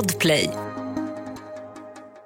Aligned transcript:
Podplay. 0.00 0.50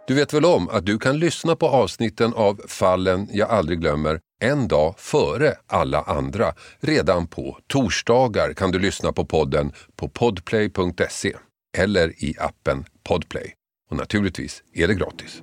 Du 0.06 0.14
vet 0.14 0.32
väl 0.32 0.44
om 0.44 0.68
att 0.68 0.86
du 0.86 0.98
kan 0.98 1.18
lyssna 1.18 1.56
på 1.56 1.68
avsnitten 1.68 2.34
av 2.34 2.60
Fallen 2.68 3.28
jag 3.32 3.50
aldrig 3.50 3.80
glömmer 3.80 4.20
en 4.42 4.68
dag 4.68 4.94
före 4.98 5.52
alla 5.66 6.02
andra. 6.02 6.46
Redan 6.80 7.26
på 7.26 7.58
torsdagar 7.66 8.52
kan 8.52 8.70
du 8.70 8.78
lyssna 8.78 9.12
på 9.12 9.24
podden 9.24 9.72
på 9.96 10.08
podplay.se 10.08 11.36
eller 11.78 12.24
i 12.24 12.34
appen 12.38 12.84
Podplay. 13.08 13.54
Och 13.90 13.96
naturligtvis 13.96 14.62
är 14.74 14.88
det 14.88 14.94
gratis. 14.94 15.42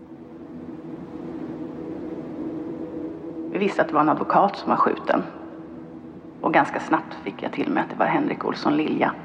Vi 3.51 3.59
visste 3.59 3.81
att 3.81 3.87
det 3.87 3.93
var 3.93 4.01
en 4.01 4.09
advokat 4.09 4.57
som 4.57 4.69
var 4.69 4.77
skjuten. 4.77 5.23
Och 6.41 6.53
ganska 6.53 6.79
snabbt 6.79 7.15
fick 7.23 7.35
jag 7.41 7.53
till 7.53 7.69
mig 7.69 7.83
att 7.83 7.89
det 7.89 7.95
var 7.95 8.05
Henrik 8.05 8.45
Olsson 8.45 8.77
Lilja. 8.77 9.15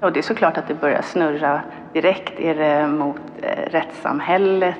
Och 0.00 0.12
det 0.12 0.20
är 0.20 0.22
såklart 0.22 0.56
att 0.56 0.68
det 0.68 0.74
börjar 0.74 1.02
snurra 1.02 1.60
direkt. 1.92 2.40
Är 2.40 2.54
det 2.54 2.86
mot 2.86 3.20
eh, 3.42 3.70
rättssamhället? 3.70 4.74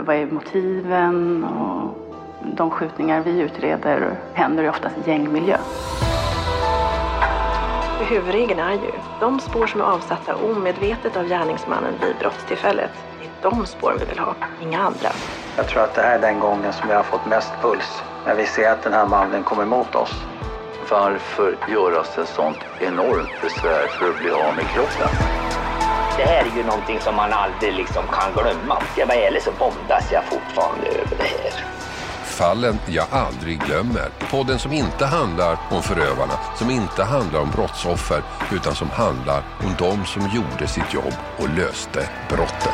Vad 0.00 0.16
är 0.16 0.26
motiven? 0.26 1.44
Och 1.44 1.98
de 2.56 2.70
skjutningar 2.70 3.20
vi 3.20 3.40
utreder 3.40 4.10
händer 4.34 4.64
i 4.64 4.68
oftast 4.68 4.96
i 4.98 5.10
gängmiljö. 5.10 5.56
Huvudregeln 8.08 8.60
är 8.60 8.72
ju 8.72 8.92
de 9.20 9.40
spår 9.40 9.66
som 9.66 9.80
är 9.80 9.84
avsatta 9.84 10.34
omedvetet 10.34 11.16
av 11.16 11.28
gärningsmannen 11.28 11.92
vid 12.00 12.16
brottstillfället. 12.20 12.90
Det 13.20 13.46
är 13.48 13.50
de 13.50 13.66
spåren 13.66 13.96
vi 14.00 14.04
vill 14.04 14.18
ha, 14.18 14.34
inga 14.62 14.78
andra. 14.78 15.08
Jag 15.56 15.68
tror 15.68 15.82
att 15.82 15.94
det 15.94 16.02
här 16.02 16.18
är 16.18 16.20
den 16.20 16.40
gången 16.40 16.72
som 16.72 16.88
vi 16.88 16.94
har 16.94 17.02
fått 17.02 17.26
mest 17.26 17.52
puls. 17.62 18.02
När 18.26 18.34
vi 18.34 18.46
ser 18.46 18.70
att 18.70 18.82
den 18.82 18.92
här 18.92 19.06
mannen 19.06 19.42
kommer 19.42 19.62
emot 19.62 19.94
oss. 19.94 20.24
Varför 20.90 21.56
göras 21.68 22.18
ett 22.18 22.28
sånt 22.28 22.58
enormt 22.80 23.42
besvär 23.42 23.86
för 23.88 24.10
att 24.10 24.18
bli 24.18 24.30
av 24.30 24.56
med 24.56 24.66
kroppen? 24.74 25.08
Det 26.16 26.22
här 26.22 26.44
är 26.52 26.56
ju 26.56 26.64
någonting 26.64 27.00
som 27.00 27.16
man 27.16 27.32
aldrig 27.32 27.74
liksom 27.74 28.04
kan 28.06 28.32
glömma. 28.32 28.82
Jag 28.96 29.06
vara 29.06 29.18
ärlig 29.18 29.42
så 29.42 29.50
bondas 29.58 30.12
jag 30.12 30.24
fortfarande 30.24 30.86
över 30.86 31.16
det 31.16 31.24
här. 31.24 31.52
Fallen 32.24 32.78
jag 32.86 33.06
aldrig 33.10 33.60
glömmer. 33.60 34.08
Podden 34.30 34.58
som 34.58 34.72
inte 34.72 35.06
handlar 35.06 35.58
om 35.70 35.82
förövarna, 35.82 36.32
som 36.56 36.70
inte 36.70 37.04
handlar 37.04 37.40
om 37.40 37.50
brottsoffer, 37.50 38.22
utan 38.52 38.74
som 38.74 38.90
handlar 38.90 39.42
om 39.64 39.74
de 39.78 40.04
som 40.04 40.22
gjorde 40.22 40.66
sitt 40.66 40.94
jobb 40.94 41.14
och 41.38 41.48
löste 41.48 42.08
brotten. 42.28 42.72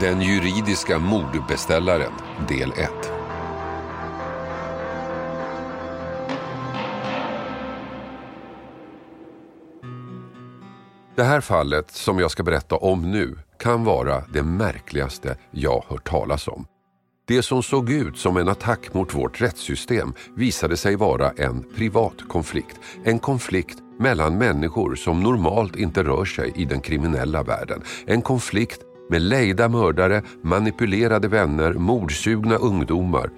Den 0.00 0.20
juridiska 0.20 0.98
mordbeställaren, 0.98 2.12
del 2.48 2.72
1. 2.72 3.11
Det 11.16 11.22
här 11.22 11.40
fallet 11.40 11.90
som 11.90 12.18
jag 12.18 12.30
ska 12.30 12.42
berätta 12.42 12.76
om 12.76 13.10
nu 13.10 13.38
kan 13.58 13.84
vara 13.84 14.24
det 14.32 14.42
märkligaste 14.42 15.36
jag 15.50 15.84
hört 15.88 16.08
talas 16.08 16.48
om. 16.48 16.66
Det 17.28 17.42
som 17.42 17.62
såg 17.62 17.90
ut 17.90 18.18
som 18.18 18.36
en 18.36 18.48
attack 18.48 18.94
mot 18.94 19.14
vårt 19.14 19.40
rättssystem 19.40 20.12
visade 20.36 20.76
sig 20.76 20.96
vara 20.96 21.30
en 21.30 21.64
privat 21.76 22.28
konflikt. 22.28 22.80
En 23.04 23.18
konflikt 23.18 23.78
mellan 23.98 24.38
människor 24.38 24.94
som 24.94 25.22
normalt 25.22 25.76
inte 25.76 26.02
rör 26.02 26.24
sig 26.24 26.52
i 26.56 26.64
den 26.64 26.80
kriminella 26.80 27.42
världen. 27.42 27.82
En 28.06 28.22
konflikt 28.22 28.80
med 29.10 29.22
lejda 29.22 29.68
mördare, 29.68 30.22
manipulerade 30.42 31.28
vänner, 31.28 31.72
mordsugna 31.72 32.56
ungdomar 32.56 33.30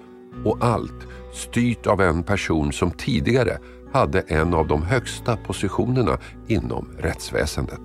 och 0.45 0.57
allt 0.61 1.07
styrt 1.33 1.87
av 1.87 2.01
en 2.01 2.23
person 2.23 2.73
som 2.73 2.91
tidigare 2.91 3.57
hade 3.95 4.19
en 4.19 4.53
av 4.53 4.67
de 4.67 4.83
högsta 4.83 5.37
positionerna 5.37 6.17
inom 6.47 6.87
rättsväsendet. 6.99 7.79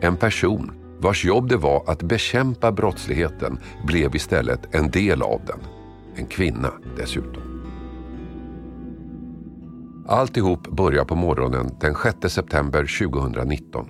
En 0.00 0.16
person 0.16 0.72
vars 0.98 1.24
jobb 1.24 1.48
det 1.48 1.56
var 1.56 1.84
att 1.86 2.02
bekämpa 2.02 2.72
brottsligheten 2.72 3.58
blev 3.86 4.14
istället 4.14 4.74
en 4.74 4.90
del 4.90 5.22
av 5.22 5.40
den. 5.46 5.58
En 6.14 6.26
kvinna 6.26 6.72
dessutom. 6.96 7.42
Alltihop 10.08 10.68
börjar 10.68 11.04
på 11.04 11.14
morgonen 11.14 11.70
den 11.80 11.94
6 11.94 12.34
september 12.34 12.98
2019. 13.08 13.88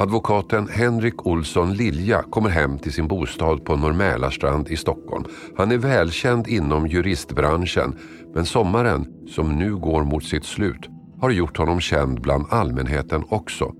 Advokaten 0.00 0.68
Henrik 0.68 1.26
Olsson 1.26 1.74
Lilja 1.74 2.22
kommer 2.22 2.50
hem 2.50 2.78
till 2.78 2.92
sin 2.92 3.08
bostad 3.08 3.64
på 3.64 3.76
Norr 3.76 4.72
i 4.72 4.76
Stockholm. 4.76 5.24
Han 5.56 5.72
är 5.72 5.78
välkänd 5.78 6.48
inom 6.48 6.86
juristbranschen 6.86 7.96
men 8.34 8.46
sommaren, 8.46 9.06
som 9.28 9.58
nu 9.58 9.76
går 9.76 10.04
mot 10.04 10.24
sitt 10.24 10.44
slut, 10.44 10.88
har 11.20 11.30
gjort 11.30 11.56
honom 11.56 11.80
känd 11.80 12.20
bland 12.20 12.46
allmänheten 12.50 13.24
också. 13.28 13.72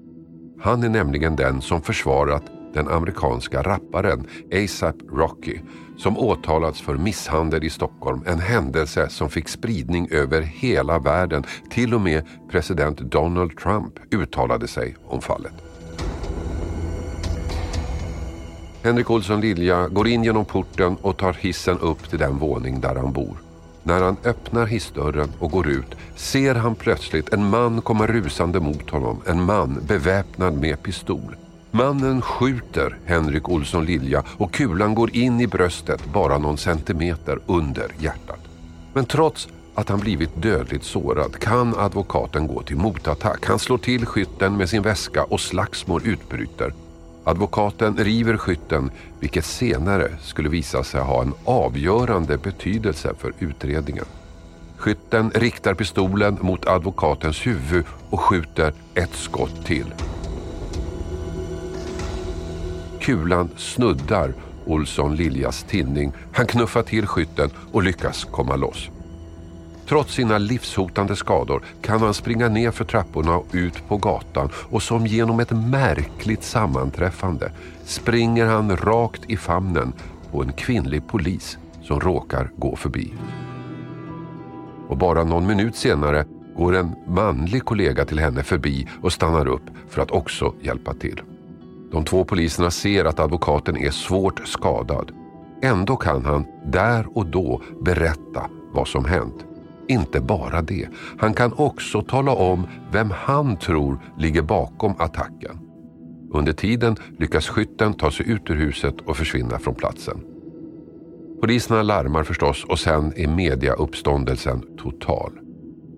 Han 0.61 0.83
är 0.83 0.89
nämligen 0.89 1.37
den 1.37 1.61
som 1.61 1.83
försvarat 1.83 2.43
den 2.75 2.89
amerikanska 2.89 3.63
rapparen 3.63 4.27
ASAP 4.53 4.97
Rocky 5.13 5.59
som 5.97 6.19
åtalats 6.19 6.81
för 6.81 6.97
misshandel 6.97 7.65
i 7.65 7.71
Stockholm. 7.71 8.23
En 8.27 8.39
händelse 8.39 9.09
som 9.09 9.31
fick 9.31 9.49
spridning 9.49 10.09
över 10.11 10.43
hela 10.43 10.99
världen. 10.99 11.45
Till 11.71 11.95
och 11.95 12.01
med 12.01 12.25
president 12.51 12.99
Donald 12.99 13.59
Trump 13.59 13.95
uttalade 14.11 14.69
sig 14.69 14.97
om 15.05 15.21
fallet. 15.21 15.53
Henrik 18.83 19.11
Olsson 19.11 19.41
Lilja 19.41 19.89
går 19.89 20.09
in 20.09 20.25
genom 20.25 20.45
porten 20.45 20.97
och 21.03 21.17
tar 21.17 21.33
hissen 21.33 21.79
upp 21.79 22.11
till 22.11 22.19
den 22.19 22.39
våning 22.39 22.81
där 22.81 22.95
han 22.95 23.13
bor. 23.13 23.48
När 23.89 24.03
han 24.03 24.17
öppnar 24.25 24.67
hissdörren 24.67 25.33
och 25.39 25.51
går 25.51 25.69
ut 25.69 25.95
ser 26.17 26.55
han 26.55 26.75
plötsligt 26.75 27.33
en 27.33 27.51
man 27.51 27.81
komma 27.81 28.07
rusande 28.07 28.61
mot 28.61 28.91
honom. 28.91 29.23
En 29.27 29.43
man 29.43 29.81
beväpnad 29.87 30.55
med 30.55 30.83
pistol. 30.83 31.37
Mannen 31.71 32.23
skjuter 32.23 32.99
Henrik 33.05 33.49
Olsson 33.49 33.85
Lilja 33.85 34.23
och 34.37 34.53
kulan 34.53 34.95
går 34.95 35.17
in 35.17 35.41
i 35.41 35.47
bröstet 35.47 36.05
bara 36.13 36.39
någon 36.39 36.59
centimeter 36.59 37.39
under 37.47 37.87
hjärtat. 37.99 38.41
Men 38.93 39.05
trots 39.05 39.49
att 39.75 39.89
han 39.89 40.01
blivit 40.01 40.43
dödligt 40.43 40.85
sårad 40.85 41.39
kan 41.39 41.75
advokaten 41.79 42.47
gå 42.47 42.63
till 42.63 42.77
motattack. 42.77 43.47
Han 43.47 43.59
slår 43.59 43.79
till 43.79 44.07
skytten 44.07 44.57
med 44.57 44.69
sin 44.69 44.83
väska 44.83 45.25
och 45.25 45.41
slagsmål 45.41 46.03
utbryter. 46.05 46.73
Advokaten 47.29 47.97
river 47.97 48.37
skytten, 48.37 48.91
vilket 49.21 49.45
senare 49.45 50.09
skulle 50.21 50.49
visa 50.49 50.85
sig 50.85 51.01
ha 51.01 51.23
en 51.23 51.33
avgörande 51.45 52.39
betydelse 52.39 53.15
för 53.19 53.33
utredningen. 53.39 54.05
Skytten 54.77 55.31
riktar 55.35 55.75
pistolen 55.75 56.39
mot 56.41 56.67
advokatens 56.67 57.47
huvud 57.47 57.85
och 58.11 58.21
skjuter 58.21 58.73
ett 58.95 59.15
skott 59.15 59.67
till. 59.67 59.95
Kulan 63.01 63.49
snuddar 63.57 64.35
Olsson 64.67 65.17
Liljas 65.17 65.63
tinning. 65.63 66.13
Han 66.33 66.47
knuffar 66.47 66.83
till 66.83 67.07
skytten 67.07 67.51
och 67.73 67.83
lyckas 67.83 68.25
komma 68.25 68.57
loss. 68.57 68.91
Trots 69.89 70.15
sina 70.15 70.39
livshotande 70.39 71.17
skador 71.17 71.63
kan 71.83 72.01
han 72.01 72.15
springa 72.15 72.49
ner 72.49 72.71
för 72.71 72.85
trapporna 72.85 73.37
och 73.37 73.47
ut 73.53 73.89
på 73.89 73.97
gatan 73.97 74.51
och 74.55 74.83
som 74.83 75.07
genom 75.07 75.41
ett 75.41 75.51
märkligt 75.51 76.43
sammanträffande 76.43 77.53
springer 77.85 78.47
han 78.47 78.77
rakt 78.77 79.31
i 79.31 79.37
famnen 79.37 79.93
på 80.31 80.43
en 80.43 80.53
kvinnlig 80.53 81.09
polis 81.09 81.59
som 81.83 82.01
råkar 82.01 82.51
gå 82.57 82.77
förbi. 82.77 83.15
Och 84.89 84.97
bara 84.97 85.25
någon 85.25 85.47
minut 85.47 85.77
senare 85.77 86.25
går 86.57 86.77
en 86.77 86.95
manlig 87.07 87.65
kollega 87.65 88.05
till 88.05 88.19
henne 88.19 88.43
förbi 88.43 88.89
och 89.03 89.13
stannar 89.13 89.49
upp 89.49 89.65
för 89.89 90.03
att 90.03 90.11
också 90.11 90.55
hjälpa 90.61 90.95
till. 90.95 91.21
De 91.93 92.05
två 92.05 92.25
poliserna 92.25 92.71
ser 92.71 93.05
att 93.05 93.21
advokaten 93.21 93.77
är 93.77 93.91
svårt 93.91 94.49
skadad. 94.49 95.13
Ändå 95.63 95.97
kan 95.97 96.25
han 96.25 96.47
där 96.67 97.19
och 97.19 97.27
då 97.27 97.63
berätta 97.81 98.51
vad 98.73 98.89
som 98.89 99.05
hänt. 99.05 99.48
Inte 99.89 100.21
bara 100.21 100.63
det, 100.63 100.89
han 101.19 101.35
kan 101.35 101.53
också 101.53 102.03
tala 102.03 102.33
om 102.33 102.67
vem 102.93 103.11
han 103.11 103.57
tror 103.57 103.99
ligger 104.19 104.43
bakom 104.43 104.95
attacken. 104.99 105.59
Under 106.33 106.53
tiden 106.53 106.97
lyckas 107.19 107.49
skytten 107.49 107.95
ta 107.95 108.11
sig 108.11 108.31
ut 108.31 108.51
ur 108.51 108.57
huset 108.57 108.95
och 109.01 109.17
försvinna 109.17 109.59
från 109.59 109.75
platsen. 109.75 110.21
Poliserna 111.41 111.83
larmar 111.83 112.25
förstås 112.25 112.65
och 112.65 112.79
sen 112.79 113.13
är 113.17 113.29
mediauppståndelsen 113.29 114.63
total. 114.79 115.33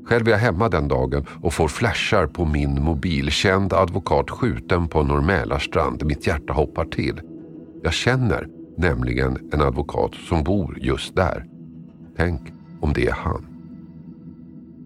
Själv 0.04 0.28
är 0.28 0.30
jag 0.30 0.38
hemma 0.38 0.68
den 0.68 0.88
dagen 0.88 1.26
och 1.42 1.54
får 1.54 1.68
flashar 1.68 2.26
på 2.26 2.44
min 2.44 2.82
mobil. 2.82 3.30
Känd 3.30 3.72
advokat 3.72 4.30
skjuten 4.30 4.88
på 4.88 5.02
Norr 5.02 6.04
Mitt 6.04 6.26
hjärta 6.26 6.52
hoppar 6.52 6.84
till. 6.84 7.20
Jag 7.82 7.92
känner 7.92 8.48
nämligen 8.76 9.50
en 9.52 9.60
advokat 9.60 10.14
som 10.14 10.44
bor 10.44 10.78
just 10.80 11.16
där. 11.16 11.44
Tänk 12.16 12.40
om 12.80 12.92
det 12.92 13.06
är 13.06 13.12
han. 13.12 13.49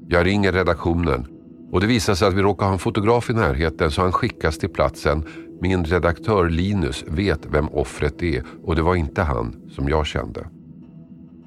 Jag 0.08 0.26
ringer 0.26 0.52
redaktionen 0.52 1.26
och 1.72 1.80
det 1.80 1.86
visar 1.86 2.14
sig 2.14 2.28
att 2.28 2.34
vi 2.34 2.42
råkar 2.42 2.66
ha 2.66 2.72
en 2.72 2.78
fotograf 2.78 3.30
i 3.30 3.32
närheten 3.32 3.90
så 3.90 4.02
han 4.02 4.12
skickas 4.12 4.58
till 4.58 4.68
platsen. 4.68 5.24
Min 5.60 5.84
redaktör 5.84 6.48
Linus 6.48 7.04
vet 7.08 7.46
vem 7.46 7.68
offret 7.68 8.22
är 8.22 8.42
och 8.64 8.76
det 8.76 8.82
var 8.82 8.94
inte 8.94 9.22
han 9.22 9.56
som 9.70 9.88
jag 9.88 10.06
kände. 10.06 10.46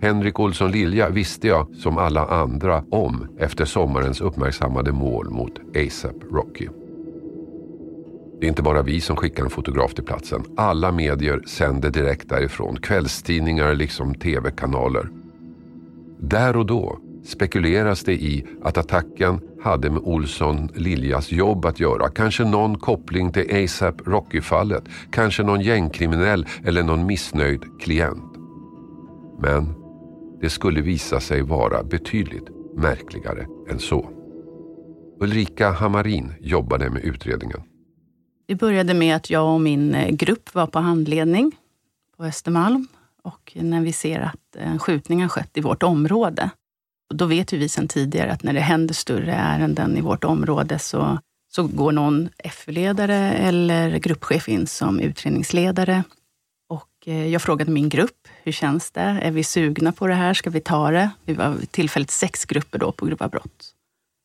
Henrik 0.02 0.40
Olsson 0.40 0.72
Lilja 0.72 1.10
visste 1.10 1.48
jag 1.48 1.76
som 1.76 1.98
alla 1.98 2.26
andra 2.26 2.84
om 2.92 3.28
efter 3.40 3.66
sommarens 3.66 4.22
uppmärksammade 4.22 4.92
mål 4.92 5.30
mot 5.30 5.60
ASAP 5.76 6.16
Rocky. 6.32 6.68
Det 8.40 8.46
är 8.46 8.50
inte 8.50 8.62
bara 8.62 8.82
vi 8.82 9.02
som 9.02 9.16
skickar 9.16 9.44
en 9.44 9.50
fotograf 9.50 9.94
till 9.94 10.04
platsen. 10.04 10.44
Alla 10.58 10.92
medier 10.92 11.42
sänder 11.48 11.90
direkt 11.90 12.30
därifrån. 12.30 12.76
Kvällstidningar 12.76 13.76
liksom 13.76 14.16
tv-kanaler. 14.16 15.10
Där 16.20 16.58
och 16.58 16.66
då 16.66 17.00
spekuleras 17.28 18.04
det 18.04 18.14
i 18.14 18.46
att 18.62 18.78
attacken 18.78 19.40
hade 19.64 19.90
med 19.90 20.02
Olsson 20.04 20.70
Liljas 20.76 21.32
jobb 21.32 21.66
att 21.66 21.80
göra. 21.80 22.10
Kanske 22.10 22.44
någon 22.44 22.78
koppling 22.78 23.32
till 23.32 23.64
ASAP 23.64 24.08
Rocky-fallet. 24.08 24.84
Kanske 25.12 25.44
någon 25.44 25.62
gängkriminell 25.62 26.46
eller 26.64 26.84
någon 26.84 27.06
missnöjd 27.06 27.62
klient. 27.80 28.34
Men 29.40 29.74
det 30.42 30.50
skulle 30.50 30.82
visa 30.82 31.20
sig 31.20 31.42
vara 31.42 31.84
betydligt 31.84 32.50
märkligare 32.76 33.48
än 33.70 33.80
så. 33.80 34.10
Ulrika 35.20 35.72
Hamarin 35.72 36.34
jobbade 36.40 36.90
med 36.90 37.04
utredningen. 37.04 37.62
Det 38.48 38.56
började 38.56 38.94
med 38.94 39.16
att 39.16 39.30
jag 39.30 39.54
och 39.54 39.62
min 39.62 39.96
eh, 39.96 40.10
grupp 40.10 40.56
var 40.56 40.68
på 40.68 40.80
handledning 40.80 41.52
på 42.18 42.24
Östermalm. 42.24 42.88
Och 43.24 43.58
när 43.62 43.82
vi 43.82 43.94
ser 43.94 44.20
att 44.20 44.56
eh, 44.56 44.72
en 44.72 44.80
skjutning 44.80 45.22
har 45.22 45.30
skett 45.30 45.58
i 45.58 45.62
vårt 45.62 45.84
område, 45.84 46.50
då 47.14 47.26
vet 47.26 47.54
ju 47.54 47.58
vi 47.58 47.70
sedan 47.70 47.88
tidigare 47.88 48.32
att 48.32 48.44
när 48.44 48.54
det 48.54 48.60
händer 48.60 48.94
större 48.94 49.34
ärenden 49.34 49.98
i 49.98 50.02
vårt 50.02 50.24
område 50.24 50.80
så, 50.80 51.20
så 51.52 51.68
går 51.68 51.92
någon 51.92 52.30
FU-ledare 52.52 53.34
eller 53.34 53.98
gruppchef 53.98 54.50
in 54.50 54.68
som 54.68 55.00
utredningsledare. 55.00 56.04
Och 56.70 56.90
eh, 57.06 57.28
jag 57.28 57.42
frågade 57.42 57.72
min 57.72 57.90
grupp, 57.90 58.28
hur 58.44 58.52
känns 58.52 58.92
det? 58.92 59.02
Är 59.02 59.32
vi 59.32 59.44
sugna 59.44 59.92
på 59.92 60.08
det 60.08 60.14
här? 60.14 60.34
Ska 60.34 60.50
vi 60.50 60.62
ta 60.62 60.92
det? 60.92 61.10
Vi 61.26 61.34
var 61.34 61.56
tillfälligt 61.72 62.12
sex 62.12 62.46
grupper 62.46 62.80
då 62.80 62.92
på 62.92 63.06
grova 63.06 63.28
brott. 63.28 63.74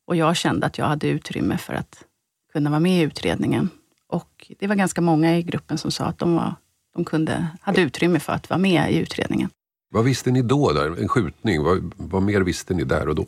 Och 0.07 0.17
jag 0.17 0.37
kände 0.37 0.67
att 0.67 0.79
jag 0.79 0.87
hade 0.87 1.09
utrymme 1.09 1.59
för 1.59 1.75
att 1.75 2.05
kunna 2.53 2.71
vara 2.71 2.81
med 2.81 3.01
i 3.01 3.03
utredningen. 3.03 3.69
Och 4.09 4.53
det 4.59 4.67
var 4.67 4.75
ganska 4.75 5.01
många 5.01 5.39
i 5.39 5.43
gruppen 5.43 5.79
som 5.79 5.91
sa 5.91 6.05
att 6.05 6.19
de, 6.19 6.37
var, 6.37 6.55
de 6.95 7.05
kunde, 7.05 7.47
hade 7.61 7.81
utrymme 7.81 8.21
för 8.21 8.33
att 8.33 8.51
vara 8.51 8.59
med 8.59 8.93
i 8.93 8.97
utredningen. 8.97 9.51
Vad 9.93 10.05
visste 10.05 10.31
ni 10.31 10.43
då? 10.43 10.73
Där? 10.73 11.01
En 11.01 11.09
skjutning, 11.09 11.63
vad, 11.63 11.95
vad 11.97 12.23
mer 12.23 12.41
visste 12.41 12.75
ni 12.75 12.85
där 12.85 13.09
och 13.09 13.15
då? 13.15 13.27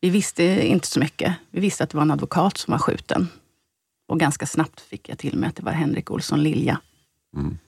Vi 0.00 0.10
visste 0.10 0.44
inte 0.66 0.86
så 0.86 1.00
mycket. 1.00 1.34
Vi 1.50 1.60
visste 1.60 1.84
att 1.84 1.90
det 1.90 1.96
var 1.96 2.02
en 2.02 2.10
advokat 2.10 2.56
som 2.56 2.72
var 2.72 2.78
skjuten. 2.78 3.28
Och 4.08 4.20
ganska 4.20 4.46
snabbt 4.46 4.80
fick 4.80 5.08
jag 5.08 5.18
till 5.18 5.36
mig 5.36 5.48
att 5.48 5.56
det 5.56 5.62
var 5.62 5.72
Henrik 5.72 6.10
Olsson 6.10 6.42
Lilja. 6.42 6.80
Mm. 7.36 7.58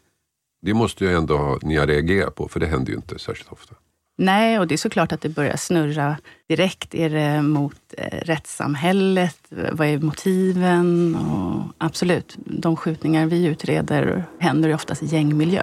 Det 0.62 0.74
måste 0.74 1.04
ju 1.04 1.16
ändå 1.16 1.36
ha, 1.36 1.58
ni 1.62 1.76
ha 1.76 1.86
reagerat 1.86 2.34
på, 2.34 2.48
för 2.48 2.60
det 2.60 2.66
händer 2.66 2.90
ju 2.90 2.96
inte 2.96 3.18
särskilt 3.18 3.52
ofta. 3.52 3.74
Nej, 4.18 4.58
och 4.58 4.66
det 4.66 4.74
är 4.74 4.76
såklart 4.76 5.12
att 5.12 5.20
det 5.20 5.28
börjar 5.28 5.56
snurra 5.56 6.16
direkt. 6.48 6.94
Är 6.94 7.10
det 7.10 7.42
mot 7.42 7.94
eh, 7.98 8.18
rättssamhället? 8.18 9.38
Vad 9.72 9.86
är 9.86 9.98
motiven? 9.98 11.14
Och 11.14 11.74
absolut, 11.78 12.36
de 12.44 12.76
skjutningar 12.76 13.26
vi 13.26 13.46
utreder 13.46 14.24
händer 14.38 14.68
ju 14.68 14.74
oftast 14.74 15.02
i 15.02 15.06
gängmiljö. 15.06 15.62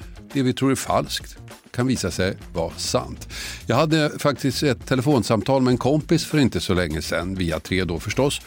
det 0.33 0.41
vi 0.41 0.53
tror 0.53 0.71
är 0.71 0.75
falskt 0.75 1.37
kan 1.71 1.87
visa 1.87 2.11
sig 2.11 2.37
vara 2.53 2.73
sant. 2.77 3.29
Jag 3.65 3.75
hade 3.75 4.19
faktiskt 4.19 4.63
ett 4.63 4.85
telefonsamtal 4.87 5.61
med 5.61 5.71
en 5.71 5.77
kompis 5.77 6.25
för 6.25 6.37
inte 6.37 6.59
så 6.59 6.73
länge 6.73 7.01
sedan, 7.01 7.35
via 7.35 7.59
tre 7.59 7.83
då 7.83 7.99
förstås, 7.99 8.41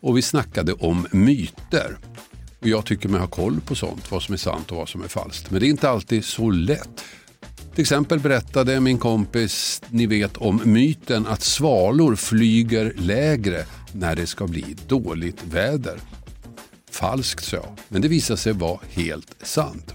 och 0.00 0.16
vi 0.16 0.22
snackade 0.22 0.72
om 0.72 1.06
myter. 1.10 1.98
Och 2.60 2.68
jag 2.68 2.84
tycker 2.84 3.08
mig 3.08 3.20
ha 3.20 3.26
koll 3.26 3.60
på 3.60 3.74
sånt, 3.74 4.10
vad 4.10 4.22
som 4.22 4.32
är 4.32 4.38
sant 4.38 4.70
och 4.70 4.76
vad 4.76 4.88
som 4.88 5.02
är 5.02 5.08
falskt. 5.08 5.50
Men 5.50 5.60
det 5.60 5.66
är 5.66 5.70
inte 5.70 5.90
alltid 5.90 6.24
så 6.24 6.50
lätt. 6.50 7.04
Till 7.74 7.82
exempel 7.82 8.18
berättade 8.20 8.80
min 8.80 8.98
kompis, 8.98 9.82
ni 9.88 10.06
vet 10.06 10.36
om 10.36 10.60
myten 10.64 11.26
att 11.26 11.42
svalor 11.42 12.16
flyger 12.16 12.92
lägre 12.96 13.64
när 13.92 14.16
det 14.16 14.26
ska 14.26 14.46
bli 14.46 14.76
dåligt 14.86 15.44
väder. 15.50 15.98
Falskt 16.90 17.44
sa 17.44 17.56
jag, 17.56 17.78
men 17.88 18.02
det 18.02 18.08
visade 18.08 18.36
sig 18.36 18.52
vara 18.52 18.80
helt 18.90 19.34
sant. 19.42 19.94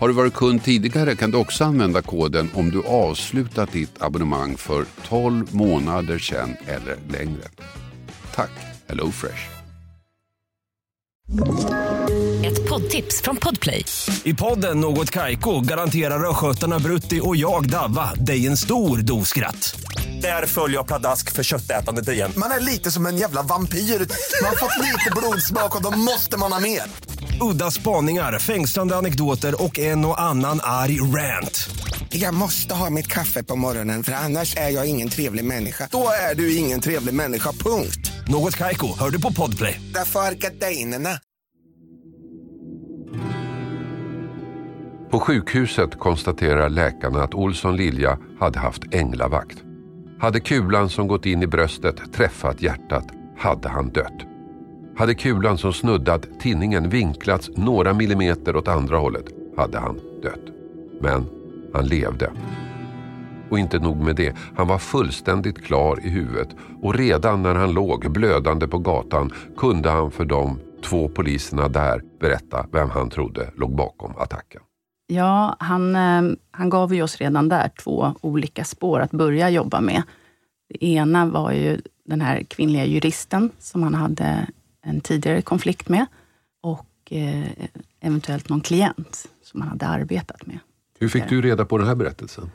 Har 0.00 0.08
du 0.08 0.14
varit 0.14 0.34
kund 0.34 0.64
tidigare 0.64 1.16
kan 1.16 1.30
du 1.30 1.38
också 1.38 1.64
använda 1.64 2.02
koden 2.02 2.50
om 2.54 2.70
du 2.70 2.82
avslutat 2.86 3.72
ditt 3.72 4.02
abonnemang 4.02 4.56
för 4.56 4.84
12 5.08 5.54
månader 5.54 6.18
sedan 6.18 6.56
eller 6.66 6.96
längre. 7.08 7.48
Tack 8.34 8.50
HelloFresh. 8.88 9.58
Ett 12.44 12.68
poddtips 12.68 13.22
från 13.22 13.36
Podplay. 13.36 13.84
I 14.24 14.34
podden 14.34 14.80
Något 14.80 15.10
Kaiko 15.10 15.60
garanterar 15.60 16.30
östgötarna 16.30 16.78
Brutti 16.78 17.20
och 17.22 17.36
jag, 17.36 17.70
Davva, 17.70 18.14
dig 18.14 18.46
en 18.46 18.56
stor 18.56 18.98
dos 18.98 19.28
skratt. 19.28 19.80
Där 20.22 20.46
följer 20.46 20.76
jag 20.76 20.86
pladask 20.86 21.32
för 21.32 21.42
köttätandet 21.42 22.08
igen. 22.08 22.32
Man 22.36 22.50
är 22.50 22.60
lite 22.60 22.90
som 22.90 23.06
en 23.06 23.16
jävla 23.16 23.42
vampyr. 23.42 23.78
Man 23.78 24.48
har 24.48 24.56
fått 24.56 24.84
lite 24.86 25.10
blodsmak 25.16 25.76
och 25.76 25.82
då 25.82 25.98
måste 25.98 26.38
man 26.38 26.52
ha 26.52 26.60
mer. 26.60 26.82
Udda 27.40 27.70
spaningar, 27.70 28.38
fängslande 28.38 28.96
anekdoter 28.96 29.62
och 29.62 29.78
en 29.78 30.04
och 30.04 30.20
annan 30.20 30.60
arg 30.62 31.00
rant. 31.00 31.70
Jag 32.08 32.34
måste 32.34 32.74
ha 32.74 32.90
mitt 32.90 33.06
kaffe 33.06 33.42
på 33.42 33.56
morgonen 33.56 34.02
för 34.02 34.12
annars 34.12 34.56
är 34.56 34.70
jag 34.70 34.86
ingen 34.86 35.08
trevlig 35.08 35.44
människa. 35.44 35.88
Då 35.92 36.08
är 36.30 36.34
du 36.34 36.56
ingen 36.56 36.80
trevlig 36.80 37.14
människa, 37.14 37.52
punkt. 37.52 38.12
Något 38.28 38.56
Kaiko, 38.56 38.98
hör 38.98 39.10
du 39.10 39.20
på 39.20 39.32
Podplay. 39.32 39.80
Därför 39.94 40.20
är 40.20 40.34
gardinerna. 40.34 41.10
På 45.10 45.20
sjukhuset 45.20 45.98
konstaterar 45.98 46.68
läkarna 46.68 47.22
att 47.22 47.34
Olsson 47.34 47.76
Lilja 47.76 48.18
hade 48.40 48.58
haft 48.58 48.82
änglavakt. 48.94 49.62
Hade 50.20 50.40
kulan 50.40 50.90
som 50.90 51.08
gått 51.08 51.26
in 51.26 51.42
i 51.42 51.46
bröstet 51.46 52.12
träffat 52.12 52.62
hjärtat 52.62 53.04
hade 53.38 53.68
han 53.68 53.88
dött. 53.88 54.27
Hade 54.98 55.14
kulan 55.14 55.58
som 55.58 55.72
snuddat 55.72 56.40
tinningen 56.40 56.88
vinklats 56.88 57.50
några 57.56 57.92
millimeter 57.92 58.56
åt 58.56 58.68
andra 58.68 58.98
hållet 58.98 59.24
hade 59.56 59.78
han 59.78 60.00
dött. 60.22 60.54
Men 61.00 61.26
han 61.74 61.86
levde. 61.86 62.30
Och 63.50 63.58
inte 63.58 63.78
nog 63.78 63.96
med 63.96 64.16
det, 64.16 64.36
han 64.56 64.68
var 64.68 64.78
fullständigt 64.78 65.64
klar 65.64 66.00
i 66.02 66.08
huvudet 66.08 66.48
och 66.82 66.94
redan 66.94 67.42
när 67.42 67.54
han 67.54 67.72
låg 67.72 68.12
blödande 68.12 68.68
på 68.68 68.78
gatan 68.78 69.32
kunde 69.56 69.90
han 69.90 70.10
för 70.10 70.24
de 70.24 70.60
två 70.84 71.08
poliserna 71.08 71.68
där 71.68 72.02
berätta 72.20 72.66
vem 72.72 72.90
han 72.90 73.10
trodde 73.10 73.50
låg 73.56 73.76
bakom 73.76 74.16
attacken. 74.16 74.60
Ja, 75.06 75.56
han, 75.58 75.96
eh, 75.96 76.22
han 76.50 76.70
gav 76.70 76.94
ju 76.94 77.02
oss 77.02 77.16
redan 77.16 77.48
där 77.48 77.70
två 77.84 78.14
olika 78.20 78.64
spår 78.64 79.00
att 79.00 79.10
börja 79.10 79.50
jobba 79.50 79.80
med. 79.80 80.02
Det 80.68 80.86
ena 80.86 81.26
var 81.26 81.52
ju 81.52 81.80
den 82.04 82.20
här 82.20 82.42
kvinnliga 82.42 82.84
juristen 82.84 83.50
som 83.58 83.82
han 83.82 83.94
hade 83.94 84.46
en 84.88 85.00
tidigare 85.00 85.42
konflikt 85.42 85.88
med 85.88 86.06
och 86.62 86.86
eh, 87.10 87.44
eventuellt 88.00 88.48
någon 88.48 88.60
klient 88.60 89.28
som 89.42 89.60
han 89.60 89.70
hade 89.70 89.86
arbetat 89.86 90.46
med. 90.46 90.58
Hur 90.98 91.08
fick 91.08 91.28
du 91.28 91.42
reda 91.42 91.64
på 91.64 91.78
den 91.78 91.86
här 91.86 91.94
berättelsen? 91.94 92.50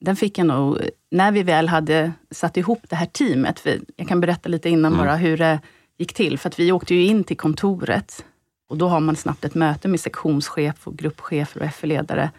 Den 0.00 0.16
fick 0.16 0.38
jag 0.38 0.46
nog 0.46 0.78
när 1.10 1.32
vi 1.32 1.42
väl 1.42 1.68
hade 1.68 2.12
satt 2.30 2.56
ihop 2.56 2.80
det 2.88 2.96
här 2.96 3.06
teamet. 3.06 3.60
För 3.60 3.80
jag 3.96 4.08
kan 4.08 4.20
berätta 4.20 4.48
lite 4.48 4.68
innan 4.68 4.92
Mm. 4.92 5.06
bara 5.06 5.16
hur 5.16 5.36
det 5.38 5.60
gick 5.98 6.14
till. 6.14 6.38
För 6.38 6.48
att 6.48 6.58
vi 6.58 6.72
åkte 6.72 6.94
ju 6.94 7.04
in 7.04 7.24
till 7.24 7.36
kontoret 7.36 8.24
och 8.68 8.76
då 8.76 8.88
har 8.88 9.00
man 9.00 9.16
snabbt 9.16 9.44
ett 9.44 9.54
möte 9.54 9.88
med 9.88 10.00
sektionschef, 10.00 10.86
och 10.86 10.96
gruppchefer 10.96 11.62
och 11.62 11.74
FE-ledare 11.74 12.30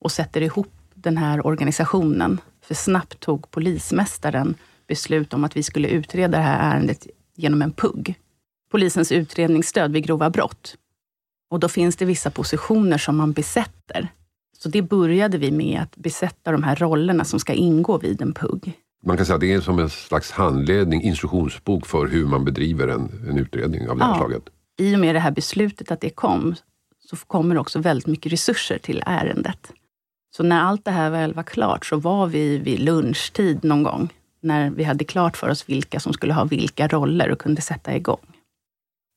och 0.00 0.12
sätter 0.12 0.40
ihop 0.40 0.72
den 0.94 1.16
här 1.16 1.46
organisationen. 1.46 2.40
För 2.62 2.74
snabbt 2.74 3.20
tog 3.20 3.50
polismästaren 3.50 4.54
beslut 4.86 5.34
om 5.34 5.44
att 5.44 5.56
vi 5.56 5.62
skulle 5.62 5.88
utreda 5.88 6.38
det 6.38 6.44
här 6.44 6.74
ärendet 6.74 7.06
genom 7.34 7.62
en 7.62 7.72
PUG. 7.72 8.14
Polisens 8.76 9.12
utredningsstöd 9.12 9.92
vid 9.92 10.04
grova 10.06 10.30
brott. 10.30 10.76
Och 11.50 11.60
då 11.60 11.68
finns 11.68 11.96
det 11.96 12.04
vissa 12.04 12.30
positioner 12.30 12.98
som 12.98 13.16
man 13.16 13.32
besätter. 13.32 14.08
Så 14.58 14.68
det 14.68 14.82
började 14.82 15.38
vi 15.38 15.50
med, 15.50 15.80
att 15.82 15.96
besätta 15.96 16.52
de 16.52 16.62
här 16.62 16.76
rollerna 16.76 17.24
som 17.24 17.40
ska 17.40 17.52
ingå 17.52 17.98
vid 17.98 18.22
en 18.22 18.34
PUG. 18.34 18.72
Man 19.04 19.16
kan 19.16 19.26
säga 19.26 19.34
att 19.34 19.40
det 19.40 19.52
är 19.52 19.60
som 19.60 19.78
en 19.78 19.90
slags 19.90 20.30
handledning, 20.30 21.02
instruktionsbok 21.02 21.86
för 21.86 22.06
hur 22.06 22.26
man 22.26 22.44
bedriver 22.44 22.88
en, 22.88 23.26
en 23.28 23.38
utredning 23.38 23.88
av 23.88 23.98
det 23.98 24.04
här 24.04 24.10
Ja. 24.10 24.16
slaget. 24.18 24.42
I 24.78 24.94
och 24.94 25.00
med 25.00 25.14
det 25.14 25.20
här 25.20 25.30
beslutet 25.30 25.90
att 25.90 26.00
det 26.00 26.10
kom, 26.10 26.54
så 27.10 27.16
kommer 27.16 27.58
också 27.58 27.78
väldigt 27.78 28.06
mycket 28.06 28.32
resurser 28.32 28.78
till 28.78 29.02
ärendet. 29.06 29.72
Så 30.36 30.42
när 30.42 30.60
allt 30.60 30.84
det 30.84 30.90
här 30.90 31.10
väl 31.10 31.34
var 31.34 31.42
klart, 31.42 31.86
så 31.86 31.96
var 31.96 32.26
vi 32.26 32.58
vid 32.58 32.80
lunchtid 32.80 33.64
någon 33.64 33.82
gång, 33.82 34.12
när 34.40 34.70
vi 34.70 34.84
hade 34.84 35.04
klart 35.04 35.36
för 35.36 35.48
oss 35.48 35.68
vilka 35.68 36.00
som 36.00 36.12
skulle 36.12 36.34
ha 36.34 36.44
vilka 36.44 36.88
roller 36.88 37.30
och 37.30 37.38
kunde 37.38 37.62
sätta 37.62 37.96
igång. 37.96 38.32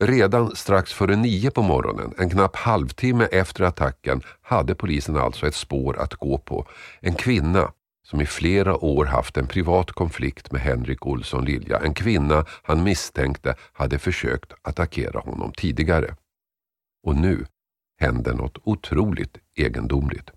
Redan 0.04 0.56
strax 0.56 0.94
före 0.94 1.16
nio 1.16 1.52
på 1.52 1.62
morgonen, 1.62 2.14
en 2.18 2.30
knapp 2.30 2.56
halvtimme 2.56 3.26
efter 3.26 3.64
attacken, 3.64 4.22
hade 4.42 4.76
polisen 4.76 5.18
alltså 5.18 5.48
ett 5.48 5.56
spår 5.56 6.00
att 6.00 6.14
gå 6.14 6.38
på. 6.38 6.68
En 7.00 7.16
kvinna 7.16 7.72
som 8.04 8.22
i 8.22 8.26
flera 8.26 8.78
år 8.78 9.06
haft 9.06 9.38
en 9.38 9.48
privat 9.48 9.92
konflikt 9.92 10.52
med 10.52 10.62
Henrik 10.62 11.06
Olsson 11.06 11.46
Lilja. 11.46 11.80
En 11.80 11.94
kvinna 11.94 12.46
han 12.64 12.84
misstänkte 12.84 13.56
hade 13.74 14.00
försökt 14.00 14.54
attackera 14.62 15.20
honom 15.20 15.52
tidigare. 15.58 16.16
Och 17.04 17.16
nu 17.16 17.46
hände 18.00 18.34
något 18.34 18.58
otroligt 18.64 19.38
egendomligt. 19.56 20.32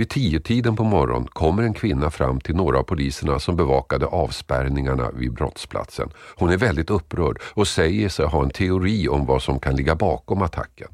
Vid 0.00 0.08
tiotiden 0.08 0.76
på 0.76 0.84
morgonen 0.84 1.28
kommer 1.28 1.62
en 1.62 1.74
kvinna 1.74 2.10
fram 2.10 2.40
till 2.40 2.54
några 2.54 2.78
av 2.78 2.82
poliserna 2.82 3.38
som 3.38 3.56
bevakade 3.56 4.06
avspärrningarna 4.06 5.10
vid 5.10 5.32
brottsplatsen. 5.32 6.10
Hon 6.36 6.50
är 6.50 6.56
väldigt 6.56 6.90
upprörd 6.90 7.38
och 7.54 7.68
säger 7.68 8.08
sig 8.08 8.26
ha 8.26 8.42
en 8.42 8.50
teori 8.50 9.08
om 9.08 9.26
vad 9.26 9.42
som 9.42 9.60
kan 9.60 9.76
ligga 9.76 9.94
bakom 9.94 10.42
attacken. 10.42 10.88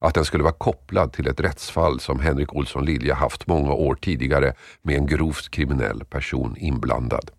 Att 0.00 0.14
den 0.14 0.24
skulle 0.24 0.44
vara 0.44 0.52
kopplad 0.52 1.12
till 1.12 1.28
ett 1.28 1.40
rättsfall 1.40 2.00
som 2.00 2.20
Henrik 2.20 2.54
Olsson 2.54 2.84
Lilja 2.84 3.14
haft 3.14 3.46
många 3.46 3.72
år 3.72 3.94
tidigare 3.94 4.54
med 4.82 4.96
en 4.96 5.06
grovt 5.06 5.50
kriminell 5.50 6.04
person 6.04 6.56
inblandad. 6.56 7.30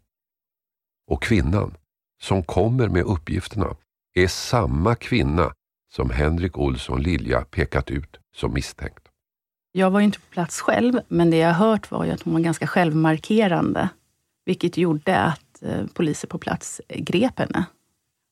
Och 1.11 1.23
kvinnan 1.23 1.77
som 2.21 2.43
kommer 2.43 2.87
med 2.87 3.03
uppgifterna 3.03 3.75
är 4.15 4.27
samma 4.27 4.95
kvinna 4.95 5.53
som 5.93 6.09
Henrik 6.09 6.57
Olsson 6.57 7.01
Lilja 7.01 7.41
pekat 7.41 7.91
ut 7.91 8.19
som 8.35 8.53
misstänkt. 8.53 9.04
Jag 9.77 9.91
var 9.91 9.99
ju 9.99 10.05
inte 10.05 10.19
på 10.19 10.25
plats 10.29 10.61
själv, 10.61 10.99
men 11.07 11.29
det 11.29 11.37
jag 11.37 11.53
har 11.53 11.67
hört 11.67 11.91
var 11.91 12.05
ju 12.05 12.11
att 12.11 12.21
hon 12.21 12.33
var 12.33 12.39
ganska 12.39 12.67
självmarkerande, 12.67 13.89
vilket 14.45 14.77
gjorde 14.77 15.17
att 15.17 15.63
eh, 15.63 15.85
poliser 15.93 16.27
på 16.27 16.37
plats 16.37 16.81
grep 16.87 17.39
henne. 17.39 17.65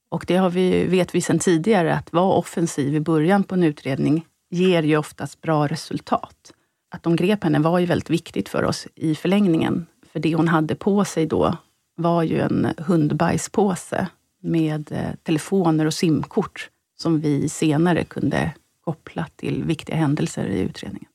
Och 0.09 0.25
det 0.27 0.35
har 0.35 0.49
vi, 0.49 0.85
vet 0.85 1.15
vi 1.15 1.21
sedan 1.21 1.39
tidigare, 1.39 1.95
att 1.95 2.13
vara 2.13 2.33
offensiv 2.33 2.95
i 2.95 2.99
början 2.99 3.43
på 3.43 3.55
en 3.55 3.63
utredning 3.63 4.25
ger 4.49 4.83
ju 4.83 4.97
oftast 4.97 5.41
bra 5.41 5.67
resultat. 5.67 6.53
Att 6.91 7.03
de 7.03 7.15
grep 7.15 7.43
henne 7.43 7.59
var 7.59 7.79
ju 7.79 7.85
väldigt 7.85 8.09
viktigt 8.09 8.49
för 8.49 8.63
oss 8.63 8.87
i 8.95 9.15
förlängningen. 9.15 9.85
För 10.11 10.19
det 10.19 10.35
hon 10.35 10.47
hade 10.47 10.75
på 10.75 11.05
sig 11.05 11.25
då 11.25 11.57
var 11.95 12.23
ju 12.23 12.39
en 12.39 12.67
hundbajspåse 12.77 14.07
med 14.41 14.91
eh, 14.91 15.15
telefoner 15.23 15.85
och 15.85 15.93
simkort 15.93 16.69
som 16.97 17.19
vi 17.19 17.49
senare 17.49 18.03
kunde 18.03 18.51
koppla 18.81 19.27
till 19.35 19.63
viktiga 19.63 19.95
händelser 19.95 20.45
i 20.45 20.59
utredningen. 20.59 21.09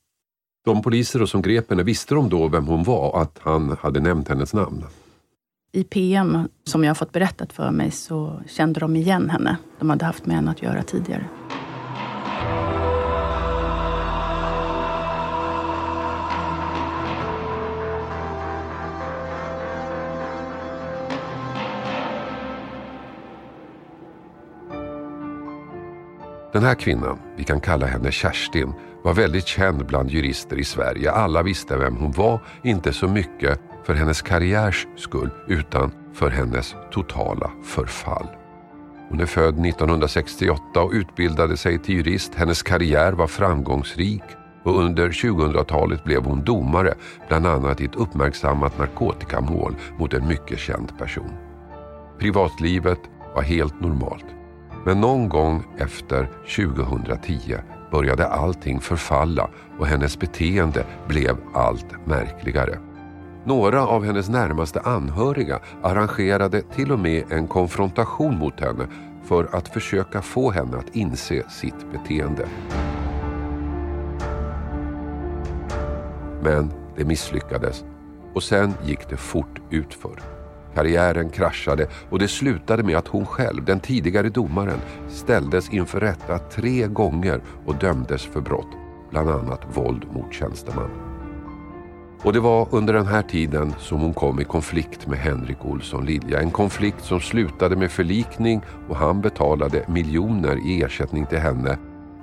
De 0.68 0.82
poliser 0.82 1.26
som 1.26 1.42
grep 1.42 1.70
henne, 1.70 1.82
visste 1.82 2.14
de 2.14 2.28
då 2.28 2.48
vem 2.48 2.66
hon 2.66 2.82
var? 2.82 3.22
Att 3.22 3.38
han 3.42 3.76
hade 3.80 4.00
nämnt 4.00 4.28
hennes 4.28 4.54
namn? 4.54 4.84
I 5.72 5.84
PM, 5.84 6.48
som 6.64 6.84
jag 6.84 6.90
har 6.90 6.94
fått 6.94 7.12
berättat 7.12 7.52
för 7.52 7.70
mig, 7.70 7.90
så 7.90 8.40
kände 8.46 8.80
de 8.80 8.96
igen 8.96 9.30
henne. 9.30 9.56
De 9.78 9.90
hade 9.90 10.04
haft 10.04 10.26
med 10.26 10.37
henne 10.37 10.50
att 10.50 10.62
göra 10.62 10.82
tidigare. 10.82 11.25
Den 26.52 26.62
här 26.62 26.75
kvinnan, 26.75 27.18
vi 27.37 27.44
kan 27.44 27.60
kalla 27.60 27.87
henne 27.87 28.12
Kerstin, 28.12 28.72
var 29.02 29.14
väldigt 29.14 29.47
känd 29.47 29.87
bland 29.87 30.11
jurister 30.11 30.59
i 30.59 30.64
Sverige. 30.64 31.11
Alla 31.11 31.43
visste 31.43 31.76
vem 31.76 31.97
hon 31.97 32.12
var, 32.12 32.40
inte 32.62 32.93
så 32.93 33.09
mycket 33.09 33.61
för 33.85 33.95
hennes 33.95 34.23
karriärs 34.23 34.87
skull 34.97 35.31
utan 35.47 35.93
för 36.14 36.31
hennes 36.31 36.75
totala 36.90 37.50
förfall. 37.64 38.26
Hon 39.09 39.21
är 39.21 39.26
född 39.26 39.67
1968 39.67 40.81
och 40.81 40.93
utbildade 40.93 41.57
sig 41.57 41.78
till 41.78 41.95
jurist. 41.95 42.35
Hennes 42.35 42.62
karriär 42.62 43.12
var 43.12 43.26
framgångsrik 43.26 44.23
och 44.62 44.81
under 44.81 45.09
2000-talet 45.11 46.05
blev 46.05 46.25
hon 46.25 46.45
domare, 46.45 46.95
bland 47.28 47.47
annat 47.47 47.81
i 47.81 47.85
ett 47.85 47.95
uppmärksammat 47.95 48.78
narkotikamål 48.78 49.76
mot 49.99 50.14
en 50.14 50.28
mycket 50.28 50.59
känd 50.59 50.99
person. 50.99 51.33
Privatlivet 52.19 53.00
var 53.35 53.43
helt 53.43 53.81
normalt. 53.81 54.26
Men 54.85 55.00
någon 55.00 55.28
gång 55.28 55.64
efter 55.78 56.28
2010 56.57 57.57
började 57.90 58.26
allting 58.26 58.80
förfalla 58.80 59.50
och 59.78 59.87
hennes 59.87 60.18
beteende 60.18 60.85
blev 61.09 61.37
allt 61.54 62.07
märkligare. 62.07 62.78
Några 63.45 63.87
av 63.87 64.04
hennes 64.04 64.28
närmaste 64.28 64.80
anhöriga 64.80 65.61
arrangerade 65.83 66.62
till 66.62 66.92
och 66.92 66.99
med 66.99 67.33
en 67.33 67.49
konfrontation 67.49 68.38
mot 68.38 68.61
henne 68.61 68.87
för 69.25 69.49
att 69.57 69.68
försöka 69.68 70.23
få 70.23 70.50
henne 70.50 70.76
att 70.76 70.97
inse 70.97 71.50
sitt 71.50 71.92
beteende. 71.92 72.49
Men 76.42 76.73
det 76.97 77.04
misslyckades 77.04 77.85
och 78.35 78.42
sen 78.42 78.75
gick 78.85 79.09
det 79.09 79.16
fort 79.16 79.61
utför. 79.71 80.38
Karriären 80.78 81.30
kraschade 81.30 81.87
och 82.11 82.18
det 82.18 82.28
slutade 82.28 82.82
med 82.82 82.97
att 82.97 83.08
hon 83.08 83.26
själv, 83.26 83.64
den 83.64 83.80
tidigare 83.80 84.28
domaren, 84.28 84.78
ställdes 85.08 85.70
inför 85.70 86.00
rätta 86.00 86.38
tre 86.38 86.87
gånger 86.87 87.40
och 87.66 87.75
dömdes 87.75 88.23
för 88.23 88.40
brott, 88.40 88.76
bland 89.11 89.30
annat 89.30 89.61
våld 89.75 90.04
mot 90.12 90.32
tjänsteman. 90.32 90.90
Och 92.23 92.32
det 92.32 92.40
var 92.40 92.68
under 92.70 92.92
den 92.94 93.06
här 93.06 93.23
tiden 93.23 93.75
som 93.78 94.00
hon 94.00 94.14
kom 94.14 94.40
i 94.40 94.44
konflikt 94.44 95.06
med 95.06 95.18
Henrik 95.18 95.64
Olsson 95.64 96.06
Lilja. 96.06 96.40
En 96.40 96.50
konflikt 96.50 97.04
som 97.04 97.20
slutade 97.20 97.76
med 97.76 97.90
förlikning 97.90 98.62
och 98.88 98.97
han 98.97 99.20
betalade 99.20 99.85
miljoner 99.88 100.66
i 100.66 100.82
ersättning 100.82 101.26
till 101.26 101.38
henne. 101.38 101.78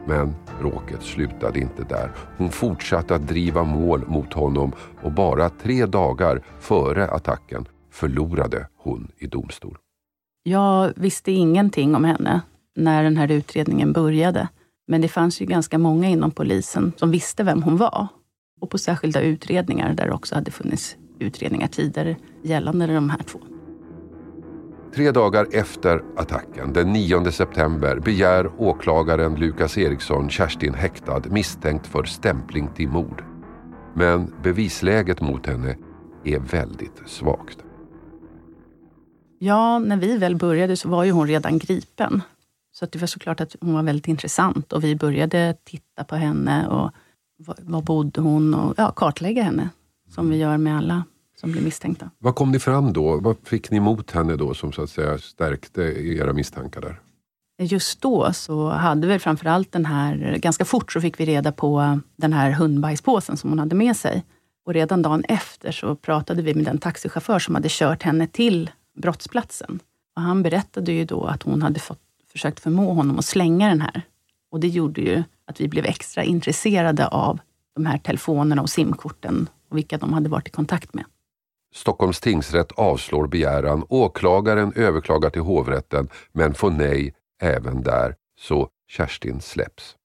Men 0.07 0.35
bråket 0.59 1.01
slutade 1.01 1.59
inte 1.59 1.83
där. 1.83 2.11
Hon 2.37 2.49
fortsatte 2.49 3.15
att 3.15 3.27
driva 3.27 3.63
mål 3.63 4.03
mot 4.07 4.33
honom 4.33 4.71
och 5.01 5.11
bara 5.11 5.49
tre 5.49 5.85
dagar 5.85 6.41
före 6.59 7.07
attacken 7.07 7.65
förlorade 7.95 8.67
hon 8.77 9.11
i 9.17 9.27
domstol. 9.27 9.77
Jag 10.43 10.93
visste 10.95 11.31
ingenting 11.31 11.95
om 11.95 12.03
henne 12.03 12.41
när 12.75 13.03
den 13.03 13.17
här 13.17 13.31
utredningen 13.31 13.93
började. 13.93 14.47
Men 14.87 15.01
det 15.01 15.07
fanns 15.07 15.41
ju 15.41 15.45
ganska 15.45 15.77
många 15.77 16.09
inom 16.09 16.31
polisen 16.31 16.93
som 16.97 17.11
visste 17.11 17.43
vem 17.43 17.63
hon 17.63 17.77
var. 17.77 18.07
Och 18.61 18.69
på 18.69 18.77
särskilda 18.77 19.21
utredningar 19.21 19.93
där 19.93 20.05
det 20.05 20.13
också 20.13 20.35
hade 20.35 20.51
funnits 20.51 20.97
utredningar 21.19 21.67
tidigare 21.67 22.15
gällande 22.43 22.87
de 22.87 23.09
här 23.09 23.23
två. 23.23 23.39
Tre 24.95 25.11
dagar 25.11 25.47
efter 25.51 26.03
attacken, 26.17 26.73
den 26.73 26.93
9 26.93 27.31
september, 27.31 27.99
begär 27.99 28.51
åklagaren 28.57 29.35
Lukas 29.35 29.77
Eriksson 29.77 30.29
Kerstin 30.29 30.73
häktad 30.73 31.21
misstänkt 31.29 31.87
för 31.87 32.03
stämpling 32.03 32.67
till 32.75 32.89
mord. 32.89 33.23
Men 33.93 34.33
bevisläget 34.43 35.21
mot 35.21 35.45
henne 35.45 35.77
är 36.23 36.39
väldigt 36.39 37.01
svagt. 37.05 37.64
Ja, 39.45 39.79
när 39.79 39.97
vi 39.97 40.17
väl 40.17 40.35
började 40.35 40.77
så 40.77 40.89
var 40.89 41.03
ju 41.03 41.11
hon 41.11 41.27
redan 41.27 41.57
gripen. 41.57 42.21
Så 42.71 42.85
det 42.85 42.99
var 42.99 43.07
såklart 43.07 43.41
att 43.41 43.55
hon 43.61 43.73
var 43.73 43.83
väldigt 43.83 44.07
intressant 44.07 44.73
och 44.73 44.83
vi 44.83 44.95
började 44.95 45.55
titta 45.63 46.03
på 46.03 46.15
henne 46.15 46.67
och 46.67 46.91
var 47.59 47.81
bodde 47.81 48.21
hon 48.21 48.53
och 48.53 48.73
ja, 48.77 48.91
kartlägga 48.91 49.43
henne. 49.43 49.69
Som 50.09 50.29
vi 50.29 50.37
gör 50.37 50.57
med 50.57 50.77
alla 50.77 51.03
som 51.39 51.51
blir 51.51 51.61
misstänkta. 51.61 52.09
Vad 52.17 52.35
kom 52.35 52.51
ni 52.51 52.59
fram 52.59 52.93
då? 52.93 53.19
Vad 53.19 53.37
fick 53.43 53.71
ni 53.71 53.77
emot 53.77 54.11
henne 54.11 54.35
då 54.35 54.53
som 54.53 54.71
så 54.71 54.81
att 54.81 54.89
säga 54.89 55.17
stärkte 55.17 55.81
era 55.81 56.33
misstankar 56.33 56.81
där? 56.81 56.99
Just 57.57 58.01
då 58.01 58.33
så 58.33 58.69
hade 58.69 59.07
vi 59.07 59.19
framförallt 59.19 59.71
den 59.71 59.85
här, 59.85 60.37
ganska 60.37 60.65
fort 60.65 60.91
så 60.91 61.01
fick 61.01 61.19
vi 61.19 61.25
reda 61.25 61.51
på 61.51 61.99
den 62.15 62.33
här 62.33 62.51
hundbajspåsen 62.51 63.37
som 63.37 63.49
hon 63.49 63.59
hade 63.59 63.75
med 63.75 63.97
sig. 63.97 64.23
Och 64.65 64.73
redan 64.73 65.01
dagen 65.01 65.23
efter 65.27 65.71
så 65.71 65.95
pratade 65.95 66.41
vi 66.41 66.53
med 66.53 66.65
den 66.65 66.77
taxichaufför 66.77 67.39
som 67.39 67.55
hade 67.55 67.69
kört 67.69 68.03
henne 68.03 68.27
till 68.27 68.69
brottsplatsen. 68.95 69.79
Och 70.15 70.21
han 70.21 70.43
berättade 70.43 70.91
ju 70.91 71.05
då 71.05 71.23
att 71.23 71.43
hon 71.43 71.61
hade 71.61 71.79
fått, 71.79 72.01
försökt 72.31 72.59
förmå 72.59 72.93
honom 72.93 73.19
att 73.19 73.25
slänga 73.25 73.69
den 73.69 73.81
här. 73.81 74.01
Och 74.51 74.59
det 74.59 74.67
gjorde 74.67 75.01
ju 75.01 75.23
att 75.45 75.61
vi 75.61 75.67
blev 75.67 75.85
extra 75.85 76.23
intresserade 76.23 77.07
av 77.07 77.39
de 77.75 77.85
här 77.85 77.97
telefonerna 77.97 78.61
och 78.61 78.69
simkorten 78.69 79.49
och 79.69 79.77
vilka 79.77 79.97
de 79.97 80.13
hade 80.13 80.29
varit 80.29 80.47
i 80.47 80.51
kontakt 80.51 80.93
med. 80.93 81.05
Stockholms 81.73 82.19
tingsrätt 82.19 82.71
avslår 82.71 83.27
begäran. 83.27 83.85
Åklagaren 83.89 84.73
överklagar 84.75 85.29
till 85.29 85.41
hovrätten 85.41 86.09
men 86.31 86.53
får 86.53 86.71
nej 86.71 87.13
även 87.41 87.83
där, 87.83 88.15
så 88.39 88.69
Kerstin 88.87 89.41
släpps. 89.41 89.95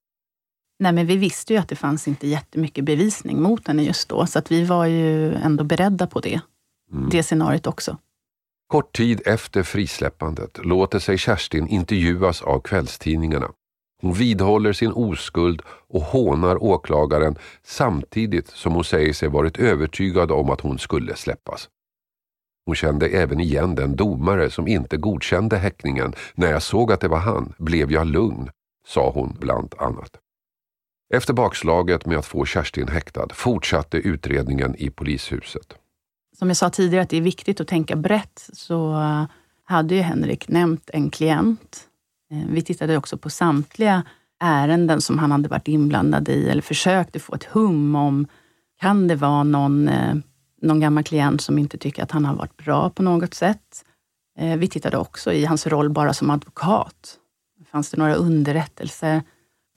Nej, 0.79 0.91
men 0.91 1.07
vi 1.07 1.17
visste 1.17 1.53
ju 1.53 1.59
att 1.59 1.67
det 1.67 1.75
fanns 1.75 2.07
inte 2.07 2.27
jättemycket 2.27 2.85
bevisning 2.85 3.41
mot 3.41 3.67
henne 3.67 3.83
just 3.83 4.09
då, 4.09 4.25
så 4.25 4.39
att 4.39 4.51
vi 4.51 4.63
var 4.63 4.85
ju 4.85 5.33
ändå 5.33 5.63
beredda 5.63 6.07
på 6.07 6.19
det. 6.19 6.41
Mm. 6.91 7.09
Det 7.09 7.23
scenariot 7.23 7.67
också. 7.67 7.97
Kort 8.71 8.95
tid 8.95 9.21
efter 9.25 9.63
frisläppandet 9.63 10.65
låter 10.65 10.99
sig 10.99 11.17
Kerstin 11.17 11.67
intervjuas 11.67 12.41
av 12.41 12.59
kvällstidningarna. 12.59 13.51
Hon 14.01 14.13
vidhåller 14.13 14.73
sin 14.73 14.91
oskuld 14.91 15.61
och 15.89 16.01
hånar 16.01 16.63
åklagaren 16.63 17.35
samtidigt 17.63 18.47
som 18.47 18.73
hon 18.73 18.83
säger 18.83 19.13
sig 19.13 19.29
varit 19.29 19.57
övertygad 19.59 20.31
om 20.31 20.49
att 20.49 20.61
hon 20.61 20.79
skulle 20.79 21.15
släppas. 21.15 21.69
Hon 22.65 22.75
kände 22.75 23.07
även 23.07 23.39
igen 23.39 23.75
den 23.75 23.95
domare 23.95 24.49
som 24.49 24.67
inte 24.67 24.97
godkände 24.97 25.57
häktningen. 25.57 26.13
När 26.33 26.51
jag 26.51 26.63
såg 26.63 26.91
att 26.91 27.01
det 27.01 27.07
var 27.07 27.19
han 27.19 27.53
blev 27.57 27.91
jag 27.91 28.07
lugn, 28.07 28.49
sa 28.87 29.11
hon 29.11 29.37
bland 29.39 29.75
annat. 29.77 30.11
Efter 31.13 31.33
bakslaget 31.33 32.05
med 32.05 32.17
att 32.17 32.25
få 32.25 32.45
Kerstin 32.45 32.87
häktad 32.87 33.27
fortsatte 33.33 33.97
utredningen 33.97 34.75
i 34.75 34.89
polishuset. 34.89 35.77
Som 36.41 36.47
jag 36.49 36.57
sa 36.57 36.69
tidigare 36.69 37.03
att 37.03 37.09
det 37.09 37.17
är 37.17 37.21
viktigt 37.21 37.61
att 37.61 37.67
tänka 37.67 37.95
brett, 37.95 38.49
så 38.53 38.93
eh, 38.93 39.25
hade 39.63 39.95
ju 39.95 40.01
Henrik 40.01 40.47
nämnt 40.47 40.89
en 40.93 41.09
klient 41.09 41.87
eh, 42.31 42.47
vi 42.49 42.61
tittade 42.61 42.97
också 42.97 43.17
på 43.17 43.29
samtliga 43.29 44.03
ärenden 44.39 45.01
som 45.01 45.19
han 45.19 45.31
hade 45.31 45.49
varit 45.49 45.67
inblandad 45.67 46.29
i 46.29 46.49
eller 46.49 46.61
försökte 46.61 47.19
få 47.19 47.35
ett 47.35 47.43
hum 47.43 47.95
om, 47.95 48.27
kan 48.79 49.07
det 49.07 49.15
vara 49.15 49.43
någon, 49.43 49.89
eh, 49.89 50.15
någon 50.61 50.79
gammal 50.79 51.03
klient 51.03 51.41
som 51.41 51.57
inte 51.57 51.77
tycker 51.77 52.03
att 52.03 52.11
han 52.11 52.25
har 52.25 52.35
varit 52.35 52.57
bra 52.57 52.89
på 52.89 53.03
något 53.03 53.33
sätt? 53.33 53.85
Vi 54.57 54.67
tittade 54.67 54.97
också 54.97 55.33
i 55.33 55.45
hans 55.45 55.67
roll 55.67 55.89
bara 55.89 56.13
som 56.13 56.29
advokat. 56.29 57.17
Fanns 57.71 57.91
det 57.91 57.97
några 57.97 58.15
underrättelser? 58.15 59.21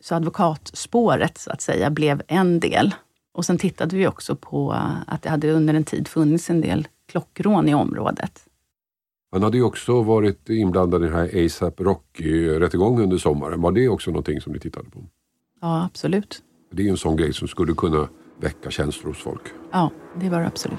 Så 0.01 0.15
advokatspåret, 0.15 1.39
så 1.39 1.51
att 1.51 1.61
säga, 1.61 1.91
blev 1.91 2.23
en 2.29 2.61
del. 2.61 2.95
Och 3.35 3.45
sen 3.45 3.59
tittade 3.59 3.97
vi 3.97 4.07
också 4.07 4.37
på 4.37 4.73
att 5.07 5.23
det 5.23 5.29
hade 5.29 5.53
under 5.53 5.75
en 5.75 5.85
tid 5.85 6.09
funnits 6.09 6.51
en 6.51 6.61
del 6.61 6.89
klockrån 7.09 7.69
i 7.69 7.75
området. 7.75 8.47
Han 9.33 9.43
hade 9.43 9.57
ju 9.57 9.63
också 9.63 10.03
varit 10.03 10.51
inblandad 10.51 11.03
i 11.03 11.07
den 11.07 11.15
här 11.15 11.45
ASAP 11.47 11.81
Rocky-rättegången 11.81 13.03
under 13.03 13.19
sommaren. 13.19 13.61
Var 13.61 13.73
det 13.73 13.89
också 13.89 14.11
någonting 14.11 14.41
som 14.41 14.53
ni 14.53 14.59
tittade 14.59 14.91
på? 14.91 15.05
Ja, 15.61 15.85
absolut. 15.85 16.43
Det 16.73 16.83
är 16.83 16.85
ju 16.85 16.91
en 16.91 16.97
sån 16.97 17.17
grej 17.17 17.33
som 17.33 17.49
skulle 17.49 17.75
kunna 17.75 18.09
väcka 18.41 18.71
känslor 18.71 19.11
hos 19.11 19.23
folk. 19.23 19.43
Ja, 19.73 19.91
det 20.21 20.29
var 20.29 20.41
det 20.41 20.47
absolut. 20.47 20.79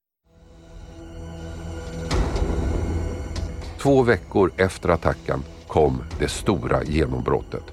Två 3.81 4.01
veckor 4.01 4.51
efter 4.57 4.89
attacken 4.89 5.43
kom 5.67 6.03
det 6.19 6.27
stora 6.27 6.83
genombrottet. 6.83 7.63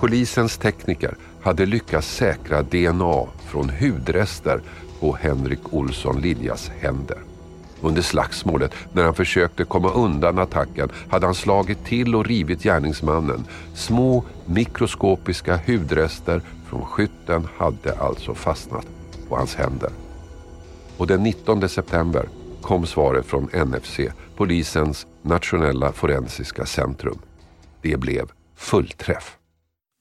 Polisens 0.00 0.58
tekniker 0.58 1.16
hade 1.42 1.66
lyckats 1.66 2.16
säkra 2.16 2.62
DNA 2.62 3.26
från 3.46 3.70
hudrester 3.70 4.60
på 5.00 5.16
Henrik 5.20 5.72
Olsson 5.74 6.20
Liljas 6.20 6.70
händer. 6.80 7.18
Under 7.80 8.02
slagsmålet, 8.02 8.74
när 8.92 9.04
han 9.04 9.14
försökte 9.14 9.64
komma 9.64 9.90
undan 9.90 10.38
attacken, 10.38 10.88
hade 11.08 11.26
han 11.26 11.34
slagit 11.34 11.84
till 11.84 12.14
och 12.14 12.26
rivit 12.26 12.62
gärningsmannen. 12.62 13.44
Små 13.74 14.24
mikroskopiska 14.46 15.60
hudrester 15.66 16.42
från 16.68 16.84
skytten 16.84 17.48
hade 17.56 17.98
alltså 17.98 18.34
fastnat 18.34 18.86
på 19.28 19.36
hans 19.36 19.54
händer. 19.54 19.90
Och 20.96 21.06
den 21.06 21.22
19 21.22 21.68
september 21.68 22.28
kom 22.62 22.86
svaret 22.86 23.26
från 23.26 23.44
NFC, 23.44 24.00
polisens 24.36 25.06
nationella 25.22 25.92
forensiska 25.92 26.66
centrum. 26.66 27.18
Det 27.82 27.96
blev 27.96 28.30
fullträff. 28.56 29.38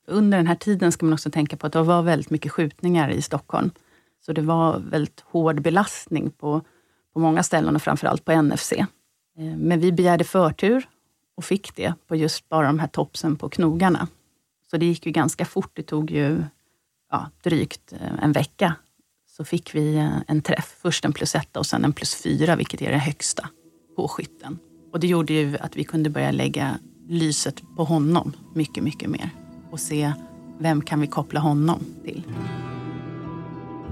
Under 0.07 0.37
den 0.37 0.47
här 0.47 0.55
tiden 0.55 0.91
ska 0.91 1.05
man 1.05 1.13
också 1.13 1.31
tänka 1.31 1.57
på 1.57 1.67
att 1.67 1.73
det 1.73 1.83
var 1.83 2.01
väldigt 2.01 2.29
mycket 2.29 2.51
skjutningar 2.51 3.09
i 3.09 3.21
Stockholm. 3.21 3.71
Så 4.25 4.33
det 4.33 4.41
var 4.41 4.79
väldigt 4.79 5.23
hård 5.25 5.61
belastning 5.61 6.31
på, 6.31 6.61
på 7.13 7.19
många 7.19 7.43
ställen 7.43 7.75
och 7.75 7.81
framförallt 7.81 8.25
på 8.25 8.41
NFC. 8.41 8.71
Eh, 8.71 8.85
men 9.57 9.79
vi 9.79 9.91
begärde 9.91 10.23
förtur 10.23 10.87
och 11.35 11.43
fick 11.43 11.75
det 11.75 11.93
på 12.07 12.15
just 12.15 12.49
bara 12.49 12.67
de 12.67 12.79
här 12.79 12.87
topsen 12.87 13.35
på 13.35 13.49
knogarna. 13.49 14.07
Så 14.71 14.77
det 14.77 14.85
gick 14.85 15.05
ju 15.05 15.11
ganska 15.11 15.45
fort. 15.45 15.71
Det 15.73 15.83
tog 15.83 16.11
ju 16.11 16.43
ja, 17.11 17.29
drygt 17.43 17.93
eh, 17.93 18.23
en 18.23 18.31
vecka 18.31 18.75
så 19.37 19.45
fick 19.45 19.75
vi 19.75 19.95
eh, 19.95 20.17
en 20.27 20.41
träff. 20.41 20.75
Först 20.81 21.05
en 21.05 21.13
plus 21.13 21.35
etta 21.35 21.59
och 21.59 21.65
sen 21.65 21.85
en 21.85 21.93
plus 21.93 22.15
fyra, 22.15 22.55
vilket 22.55 22.81
är 22.81 22.91
det 22.91 22.97
högsta 22.97 23.49
på 23.95 24.07
skytten. 24.07 24.59
Och 24.93 24.99
det 24.99 25.07
gjorde 25.07 25.33
ju 25.33 25.57
att 25.57 25.75
vi 25.75 25.83
kunde 25.83 26.09
börja 26.09 26.31
lägga 26.31 26.79
lyset 27.09 27.61
på 27.75 27.83
honom 27.83 28.33
mycket, 28.55 28.83
mycket 28.83 29.09
mer. 29.09 29.29
Och 29.71 29.79
se 29.79 30.13
vem 30.59 30.81
kan 30.81 30.99
vi 31.01 31.07
koppla 31.07 31.39
honom 31.39 31.85
till. 32.03 32.23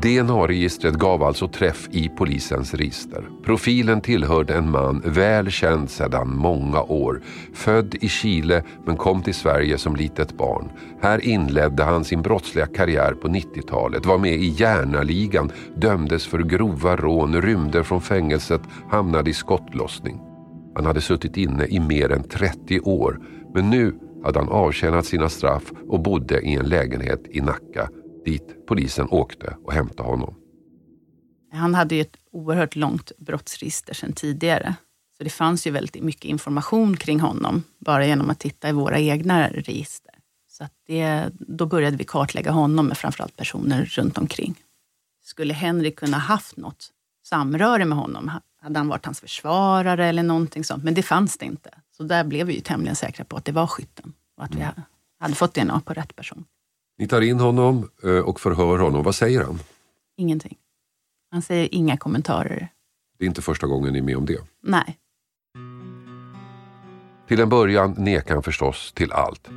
DNA-registret 0.06 0.94
gav 0.94 1.24
alltså 1.24 1.48
träff 1.48 1.88
i 1.92 2.10
polisens 2.10 2.74
register. 2.74 3.30
Profilen 3.44 4.02
tillhörde 4.02 4.54
en 4.54 4.72
man 4.72 5.02
väl 5.06 5.52
känd 5.52 5.90
sedan 5.90 6.36
många 6.38 6.82
år. 6.82 7.22
Född 7.54 7.96
i 8.02 8.10
Chile 8.10 8.64
men 8.86 8.98
kom 8.98 9.24
till 9.24 9.34
Sverige 9.34 9.78
som 9.78 9.96
litet 9.96 10.38
barn. 10.38 10.70
Här 11.02 11.26
inledde 11.26 11.84
han 11.84 12.04
sin 12.04 12.22
brottsliga 12.22 12.66
karriär 12.66 13.14
på 13.14 13.28
90-talet, 13.28 14.06
var 14.06 14.18
med 14.18 14.34
i 14.34 14.48
Järnaligan, 14.58 15.52
dömdes 15.76 16.28
för 16.28 16.40
grova 16.40 16.96
rån, 16.96 17.42
rymde 17.42 17.84
från 17.84 18.02
fängelset, 18.02 18.62
hamnade 18.90 19.30
i 19.30 19.34
skottlossning. 19.34 20.22
Han 20.76 20.86
hade 20.86 21.02
suttit 21.02 21.38
inne 21.38 21.66
i 21.66 21.80
mer 21.80 22.12
än 22.12 22.24
30 22.24 22.80
år 22.80 23.20
men 23.54 23.70
nu 23.70 23.96
hade 24.24 24.40
han 24.40 24.50
avtjänat 24.50 25.06
sina 25.06 25.30
straff 25.30 25.72
och 25.90 26.00
bodde 26.00 26.42
i 26.42 26.54
en 26.54 26.66
lägenhet 26.66 27.24
i 27.30 27.42
Nacka 27.42 27.90
dit 28.26 28.66
polisen 28.68 29.08
åkte 29.10 29.58
och 29.64 29.74
hämtade 29.74 30.10
honom. 30.10 30.36
Han 31.52 31.76
hade 31.76 31.96
ju 31.96 32.02
ett 32.02 32.18
oerhört 32.32 32.76
långt 32.76 33.12
brottsregister 33.18 33.94
sedan 33.94 34.14
tidigare. 34.14 34.76
Så 35.18 35.24
det 35.24 35.30
fanns 35.30 35.68
ju 35.68 35.72
väldigt 35.72 36.04
mycket 36.04 36.26
information 36.26 36.98
kring 36.98 37.20
honom 37.20 37.64
bara 37.80 38.06
genom 38.06 38.30
att 38.30 38.40
titta 38.40 38.70
i 38.70 38.72
våra 38.72 39.00
egna 39.00 39.50
register. 39.50 40.12
Så 40.48 40.68
det, 40.88 41.30
då 41.32 41.66
började 41.66 41.98
vi 41.98 42.04
kartlägga 42.04 42.52
honom 42.52 42.88
med 42.88 42.98
framförallt 42.98 43.36
personer 43.36 43.86
runt 43.86 44.18
omkring. 44.18 44.56
Skulle 45.24 45.54
Henrik 45.54 45.96
kunna 45.96 46.18
haft 46.18 46.58
något 46.58 46.90
samröre 47.26 47.86
med 47.86 47.98
honom? 47.98 48.32
Hade 48.62 48.80
han 48.80 48.88
varit 48.88 49.06
hans 49.06 49.20
försvarare 49.20 50.08
eller 50.08 50.24
någonting 50.24 50.64
sånt? 50.64 50.84
Men 50.84 50.94
det 50.94 51.04
fanns 51.04 51.38
det 51.38 51.46
inte. 51.46 51.70
Så 51.98 52.04
där 52.04 52.24
blev 52.24 52.48
vi 52.48 52.54
ju 52.54 52.62
tämligen 52.62 52.96
säkra 52.96 53.26
på 53.26 53.38
att 53.38 53.46
det 53.46 53.52
var 53.52 53.68
skytten 53.68 54.14
och 54.38 54.44
att 54.44 54.56
vi 54.56 54.68
hade 55.20 55.36
fått 55.36 55.54
DNA 55.54 55.82
på 55.86 55.94
rätt 55.94 56.16
person. 56.16 56.46
Ni 56.98 57.08
tar 57.08 57.22
in 57.22 57.40
honom 57.40 57.90
eh, 58.04 58.20
och 58.20 58.40
förhör 58.40 58.80
honom. 58.80 59.04
Vad 59.04 59.16
säger 59.16 59.44
han? 59.44 59.60
Ingenting. 60.18 60.58
Han 61.32 61.42
säger 61.42 61.76
inga 61.76 61.98
kommentarer. 61.98 62.70
Det 63.18 63.26
är 63.26 63.28
inte 63.28 63.42
första 63.42 63.68
gången 63.68 63.94
ni 63.94 64.00
är 64.00 64.04
med 64.04 64.18
om 64.18 64.26
det? 64.26 64.40
Nej. 64.64 64.98
Till 67.28 67.40
en 67.40 67.50
början 67.50 67.96
nekar 67.98 68.34
han 68.34 68.44
förstås 68.44 68.94
till 68.94 69.12
allt. 69.12 69.50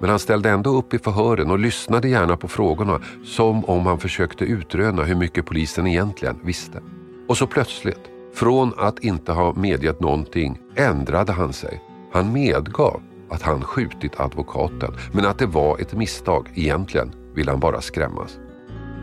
Men 0.00 0.10
han 0.10 0.18
ställde 0.18 0.50
ändå 0.50 0.70
upp 0.76 0.94
i 0.94 0.98
förhören 0.98 1.50
och 1.50 1.58
lyssnade 1.58 2.08
gärna 2.08 2.36
på 2.36 2.48
frågorna 2.48 3.00
som 3.24 3.64
om 3.64 3.86
han 3.86 3.98
försökte 3.98 4.44
utröna 4.44 5.02
hur 5.02 5.14
mycket 5.14 5.46
polisen 5.46 5.86
egentligen 5.86 6.38
visste. 6.44 6.82
Och 7.28 7.36
så 7.36 7.46
plötsligt, 7.46 8.10
från 8.34 8.72
att 8.78 8.98
inte 8.98 9.32
ha 9.32 9.54
medgett 9.54 10.00
någonting, 10.00 10.58
ändrade 10.74 11.32
han 11.32 11.52
sig. 11.52 11.82
Han 12.12 12.32
medgav 12.32 13.02
att 13.32 13.42
han 13.42 13.62
skjutit 13.62 14.20
advokaten, 14.20 14.94
men 15.12 15.26
att 15.26 15.38
det 15.38 15.46
var 15.46 15.78
ett 15.78 15.92
misstag. 15.92 16.50
Egentligen 16.54 17.12
ville 17.34 17.50
han 17.50 17.60
bara 17.60 17.80
skrämmas. 17.80 18.38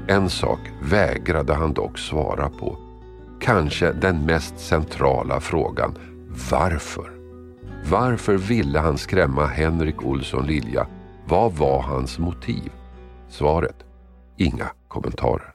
En 0.07 0.29
sak 0.29 0.59
vägrade 0.81 1.53
han 1.53 1.73
dock 1.73 1.99
svara 1.99 2.49
på. 2.49 2.77
Kanske 3.41 3.91
den 3.91 4.25
mest 4.25 4.59
centrala 4.59 5.39
frågan. 5.39 5.97
Varför? 6.51 7.11
Varför 7.89 8.37
ville 8.37 8.79
han 8.79 8.97
skrämma 8.97 9.45
Henrik 9.45 10.03
Olsson 10.03 10.45
Lilja? 10.45 10.87
Vad 11.27 11.53
var 11.53 11.81
hans 11.81 12.19
motiv? 12.19 12.71
Svaret? 13.29 13.75
Inga 14.37 14.69
kommentarer. 14.87 15.53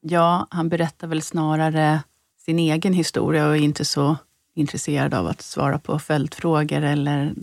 Ja, 0.00 0.46
han 0.50 0.68
berättar 0.68 1.06
väl 1.06 1.22
snarare 1.22 2.02
sin 2.38 2.58
egen 2.58 2.92
historia 2.92 3.48
och 3.48 3.56
är 3.56 3.60
inte 3.60 3.84
så 3.84 4.16
intresserad 4.54 5.14
av 5.14 5.26
att 5.26 5.42
svara 5.42 5.78
på 5.78 5.98
följdfrågor 5.98 6.82
eller 6.82 7.34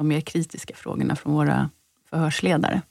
de 0.00 0.08
mer 0.08 0.20
kritiska 0.20 0.74
frågorna 0.74 1.16
från 1.16 1.32
våra 1.32 1.70
förhörsledare. 2.10 2.82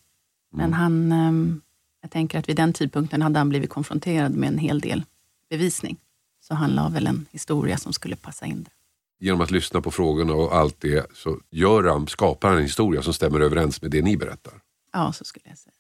Men 0.52 0.66
mm. 0.66 0.74
han, 0.74 1.12
ehm, 1.12 1.62
jag 2.02 2.12
tänker 2.12 2.40
att 2.40 2.50
vid 2.50 2.56
den 2.56 2.74
tidpunkten 2.74 3.22
hade 3.22 3.40
han 3.40 3.50
blivit 3.50 3.70
konfronterad 3.70 4.32
med 4.32 4.48
en 4.50 4.58
hel 4.58 4.80
del 4.80 5.04
bevisning. 5.50 5.98
Så 6.42 6.54
han 6.54 6.70
la 6.70 6.90
väl 6.90 7.08
en 7.08 7.26
historia 7.32 7.78
som 7.78 7.94
skulle 7.94 8.16
passa 8.16 8.46
in 8.46 8.64
där. 8.64 8.74
Genom 9.20 9.42
att 9.42 9.52
lyssna 9.52 9.82
på 9.82 9.92
frågorna 9.92 10.34
och 10.34 10.56
allt 10.56 10.76
det 10.80 11.06
så 11.14 11.40
gör 11.52 11.84
han, 11.84 12.08
skapar 12.08 12.50
han 12.50 12.58
en 12.58 12.64
historia 12.64 13.02
som 13.02 13.14
stämmer 13.14 13.40
överens 13.40 13.82
med 13.82 13.92
det 13.92 14.02
ni 14.02 14.18
berättar? 14.18 14.54
Ja, 14.94 15.14
så 15.14 15.26
skulle 15.26 15.50
jag 15.50 15.58
säga. 15.58 15.74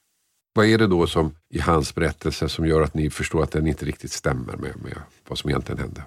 Vad 0.54 0.66
är 0.66 0.78
det 0.78 0.88
då 0.88 1.08
som 1.08 1.36
i 1.50 1.60
hans 1.60 1.96
berättelse 1.96 2.50
som 2.50 2.66
gör 2.66 2.82
att 2.82 2.94
ni 2.94 3.10
förstår 3.10 3.44
att 3.44 3.52
den 3.52 3.68
inte 3.68 3.86
riktigt 3.86 4.12
stämmer 4.12 4.58
med, 4.58 4.82
med 4.82 4.98
vad 5.28 5.38
som 5.38 5.50
egentligen 5.50 5.80
hände? 5.80 6.04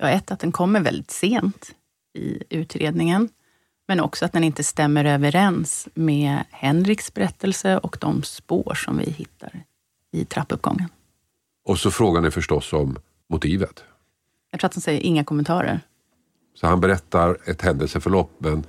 Ja, 0.00 0.08
ett, 0.08 0.30
att 0.30 0.40
den 0.40 0.52
kommer 0.52 0.80
väldigt 0.80 1.10
sent 1.10 1.74
i 2.14 2.42
utredningen. 2.50 3.28
Men 3.90 4.00
också 4.00 4.24
att 4.24 4.32
den 4.32 4.44
inte 4.44 4.64
stämmer 4.64 5.04
överens 5.04 5.88
med 5.94 6.44
Henriks 6.50 7.14
berättelse 7.14 7.78
och 7.78 7.96
de 8.00 8.22
spår 8.22 8.74
som 8.74 8.98
vi 8.98 9.10
hittar 9.10 9.64
i 10.12 10.24
trappuppgången. 10.24 10.88
Och 11.64 11.78
så 11.78 11.90
frågan 11.90 12.24
är 12.24 12.30
förstås 12.30 12.72
om 12.72 12.98
motivet. 13.28 13.84
Jag 14.50 14.60
tror 14.60 14.68
att 14.68 14.74
han 14.74 14.80
säger 14.80 15.00
inga 15.00 15.24
kommentarer. 15.24 15.80
Så 16.54 16.66
han 16.66 16.80
berättar 16.80 17.36
ett 17.44 17.62
händelseförlopp 17.62 18.30
men 18.38 18.64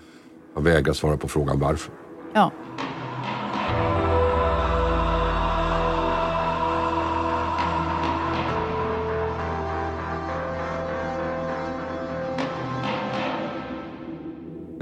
han 0.54 0.64
vägrar 0.64 0.94
svara 0.94 1.18
på 1.18 1.28
frågan 1.28 1.60
varför. 1.60 1.94
Ja. 2.34 2.52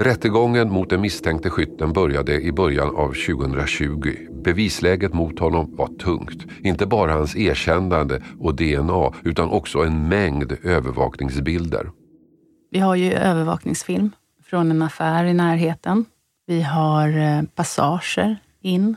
Rättegången 0.00 0.72
mot 0.72 0.90
den 0.90 1.00
misstänkte 1.00 1.50
skytten 1.50 1.92
började 1.92 2.40
i 2.40 2.52
början 2.52 2.96
av 2.96 3.08
2020. 3.08 4.14
Bevisläget 4.44 5.14
mot 5.14 5.38
honom 5.38 5.76
var 5.76 5.86
tungt. 5.86 6.46
Inte 6.60 6.86
bara 6.86 7.12
hans 7.12 7.36
erkännande 7.36 8.22
och 8.38 8.54
DNA 8.54 9.12
utan 9.22 9.50
också 9.50 9.78
en 9.78 10.08
mängd 10.08 10.52
övervakningsbilder. 10.62 11.90
Vi 12.70 12.78
har 12.78 12.94
ju 12.94 13.12
övervakningsfilm 13.12 14.10
från 14.44 14.70
en 14.70 14.82
affär 14.82 15.24
i 15.24 15.34
närheten. 15.34 16.04
Vi 16.46 16.62
har 16.62 17.18
eh, 17.18 17.42
passager 17.54 18.36
in 18.60 18.96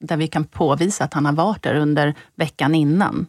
där 0.00 0.16
vi 0.16 0.28
kan 0.28 0.44
påvisa 0.44 1.04
att 1.04 1.14
han 1.14 1.26
har 1.26 1.32
varit 1.32 1.62
där 1.62 1.74
under 1.74 2.14
veckan 2.34 2.74
innan. 2.74 3.26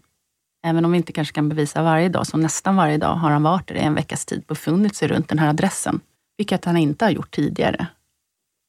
Även 0.65 0.85
om 0.85 0.91
vi 0.91 0.97
inte 0.97 1.11
kanske 1.11 1.33
kan 1.33 1.49
bevisa 1.49 1.83
varje 1.83 2.09
dag, 2.09 2.27
så 2.27 2.37
nästan 2.37 2.75
varje 2.75 2.97
dag 2.97 3.15
har 3.15 3.31
han 3.31 3.43
varit 3.43 3.67
där 3.67 3.75
i 3.75 3.79
en 3.79 3.95
veckas 3.95 4.25
tid 4.25 4.43
befunnit 4.47 4.95
sig 4.95 5.07
runt 5.07 5.29
den 5.29 5.39
här 5.39 5.49
adressen 5.49 5.99
vilket 6.37 6.65
han 6.65 6.77
inte 6.77 7.05
har 7.05 7.09
gjort 7.09 7.31
tidigare. 7.31 7.87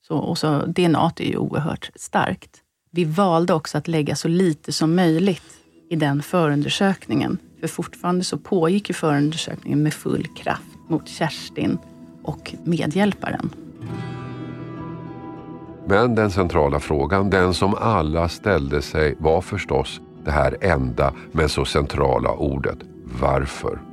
Så, 0.06 0.16
och 0.16 0.38
så 0.38 0.66
DNA 0.66 1.12
är 1.16 1.24
ju 1.24 1.36
oerhört 1.36 1.90
starkt. 1.94 2.62
Vi 2.90 3.04
valde 3.04 3.54
också 3.54 3.78
att 3.78 3.88
lägga 3.88 4.16
så 4.16 4.28
lite 4.28 4.72
som 4.72 4.94
möjligt 4.94 5.58
i 5.90 5.96
den 5.96 6.22
förundersökningen. 6.22 7.38
För 7.60 7.68
fortfarande 7.68 8.24
så 8.24 8.38
pågick 8.38 8.88
ju 8.88 8.94
förundersökningen 8.94 9.82
med 9.82 9.94
full 9.94 10.26
kraft 10.26 10.78
mot 10.88 11.08
Kerstin 11.08 11.78
och 12.22 12.54
medhjälparen. 12.64 13.50
Men 15.86 16.14
den 16.14 16.30
centrala 16.30 16.80
frågan, 16.80 17.30
den 17.30 17.54
som 17.54 17.74
alla 17.74 18.28
ställde 18.28 18.82
sig, 18.82 19.16
var 19.18 19.40
förstås 19.40 20.00
det 20.24 20.30
här 20.30 20.56
enda 20.60 21.14
men 21.32 21.48
så 21.48 21.64
centrala 21.64 22.32
ordet. 22.32 22.78
Varför? 23.20 23.87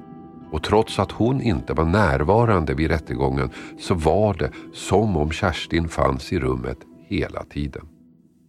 Och 0.56 0.64
trots 0.64 1.00
att 1.00 1.12
hon 1.12 1.42
inte 1.42 1.74
var 1.74 1.86
närvarande 1.86 2.74
vid 2.74 2.90
rättegången 2.90 3.50
så 3.80 3.94
var 3.94 4.34
det 4.34 4.52
som 4.74 5.18
om 5.18 5.32
Kerstin 5.32 5.90
fanns 5.90 6.34
i 6.34 6.40
rummet 6.40 6.78
hela 7.08 7.44
tiden. 7.44 7.88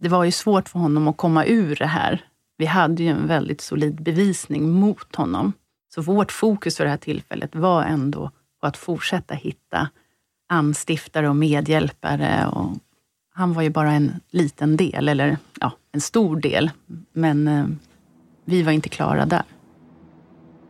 Det 0.01 0.09
var 0.09 0.23
ju 0.23 0.31
svårt 0.31 0.69
för 0.69 0.79
honom 0.79 1.07
att 1.07 1.17
komma 1.17 1.45
ur 1.45 1.75
det 1.75 1.85
här. 1.85 2.25
Vi 2.57 2.65
hade 2.65 3.03
ju 3.03 3.09
en 3.09 3.27
väldigt 3.27 3.61
solid 3.61 4.03
bevisning 4.03 4.69
mot 4.69 5.15
honom. 5.15 5.53
Så 5.95 6.01
vårt 6.01 6.31
fokus 6.31 6.77
för 6.77 6.83
det 6.83 6.89
här 6.89 6.97
tillfället 6.97 7.55
var 7.55 7.83
ändå 7.83 8.31
på 8.61 8.67
att 8.67 8.77
fortsätta 8.77 9.33
hitta 9.33 9.89
anstiftare 10.49 11.29
och 11.29 11.35
medhjälpare. 11.35 12.47
Och 12.47 12.71
han 13.33 13.53
var 13.53 13.61
ju 13.61 13.69
bara 13.69 13.91
en 13.91 14.11
liten 14.29 14.77
del, 14.77 15.09
eller 15.09 15.37
ja, 15.59 15.71
en 15.91 16.01
stor 16.01 16.39
del. 16.39 16.71
Men 17.13 17.47
eh, 17.47 17.65
vi 18.45 18.63
var 18.63 18.71
inte 18.71 18.89
klara 18.89 19.25
där. 19.25 19.43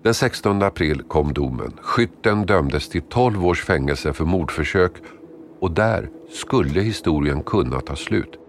Den 0.04 0.14
16 0.14 0.64
april 0.64 1.02
kom 1.08 1.34
domen. 1.34 1.74
Skytten 1.82 2.46
dömdes 2.46 2.90
till 2.90 3.02
12 3.02 3.46
års 3.46 3.64
fängelse 3.64 4.14
för 4.14 4.26
mordförsök 4.26 4.92
och 5.60 5.72
där 5.72 6.10
skulle 6.30 6.82
historien 6.82 7.44
kunna 7.44 7.80
ta 7.80 7.96
slut. 7.96 8.40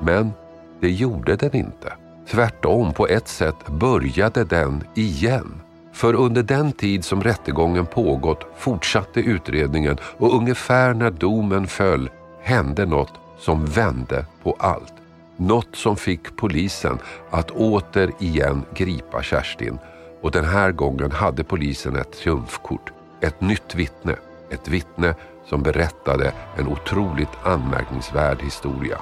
Men 0.00 0.32
det 0.80 0.90
gjorde 0.90 1.36
den 1.36 1.56
inte. 1.56 1.92
Tvärtom, 2.28 2.92
på 2.92 3.06
ett 3.06 3.28
sätt 3.28 3.66
började 3.66 4.44
den 4.44 4.84
igen. 4.94 5.60
För 5.92 6.14
under 6.14 6.42
den 6.42 6.72
tid 6.72 7.04
som 7.04 7.22
rättegången 7.22 7.86
pågått 7.86 8.46
fortsatte 8.56 9.20
utredningen 9.20 9.96
och 10.02 10.36
ungefär 10.36 10.94
när 10.94 11.10
domen 11.10 11.66
föll 11.66 12.10
hände 12.42 12.86
något 12.86 13.12
som 13.38 13.66
vände 13.66 14.26
på 14.42 14.56
allt. 14.58 14.94
Något 15.36 15.76
som 15.76 15.96
fick 15.96 16.36
polisen 16.36 16.98
att 17.30 17.50
återigen 17.50 18.64
gripa 18.74 19.22
Kerstin. 19.22 19.78
Och 20.22 20.30
den 20.30 20.44
här 20.44 20.72
gången 20.72 21.12
hade 21.12 21.44
polisen 21.44 21.96
ett 21.96 22.12
triumfkort. 22.12 22.92
Ett 23.20 23.40
nytt 23.40 23.74
vittne. 23.74 24.16
Ett 24.50 24.68
vittne 24.68 25.14
som 25.48 25.62
berättade 25.62 26.32
en 26.58 26.68
otroligt 26.68 27.44
anmärkningsvärd 27.44 28.42
historia. 28.42 28.98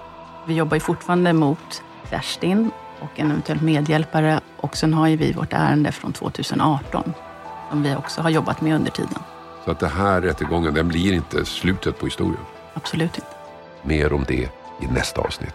Vi 0.47 0.55
jobbar 0.55 0.77
ju 0.77 0.81
fortfarande 0.81 1.33
mot 1.33 1.83
Kerstin 2.11 2.71
och 3.01 3.21
en 3.21 3.31
eventuell 3.31 3.63
medhjälpare. 3.63 4.41
Och 4.57 4.77
sen 4.77 4.95
har 4.95 5.09
ju 5.09 5.17
vi 5.17 5.33
vårt 5.33 5.53
ärende 5.53 5.93
från 5.93 6.13
2018 6.13 7.15
som 7.71 7.83
vi 7.83 7.97
också 7.97 8.21
har 8.21 8.31
jobbat 8.31 8.61
med 8.61 8.75
under 8.75 8.91
tiden. 8.91 9.19
Så 9.65 9.71
att 9.71 9.81
det 9.81 9.89
här 9.89 10.21
rättegången, 10.21 10.75
den 10.75 10.89
blir 10.89 11.13
inte 11.13 11.45
slutet 11.45 11.99
på 11.99 12.07
historien. 12.07 12.45
Absolut 12.75 13.17
inte. 13.17 13.31
Mer 13.83 14.13
om 14.13 14.25
det 14.29 14.51
i 14.81 14.87
nästa 14.87 15.21
avsnitt. 15.21 15.55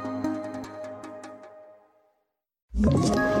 Ett 2.73 3.40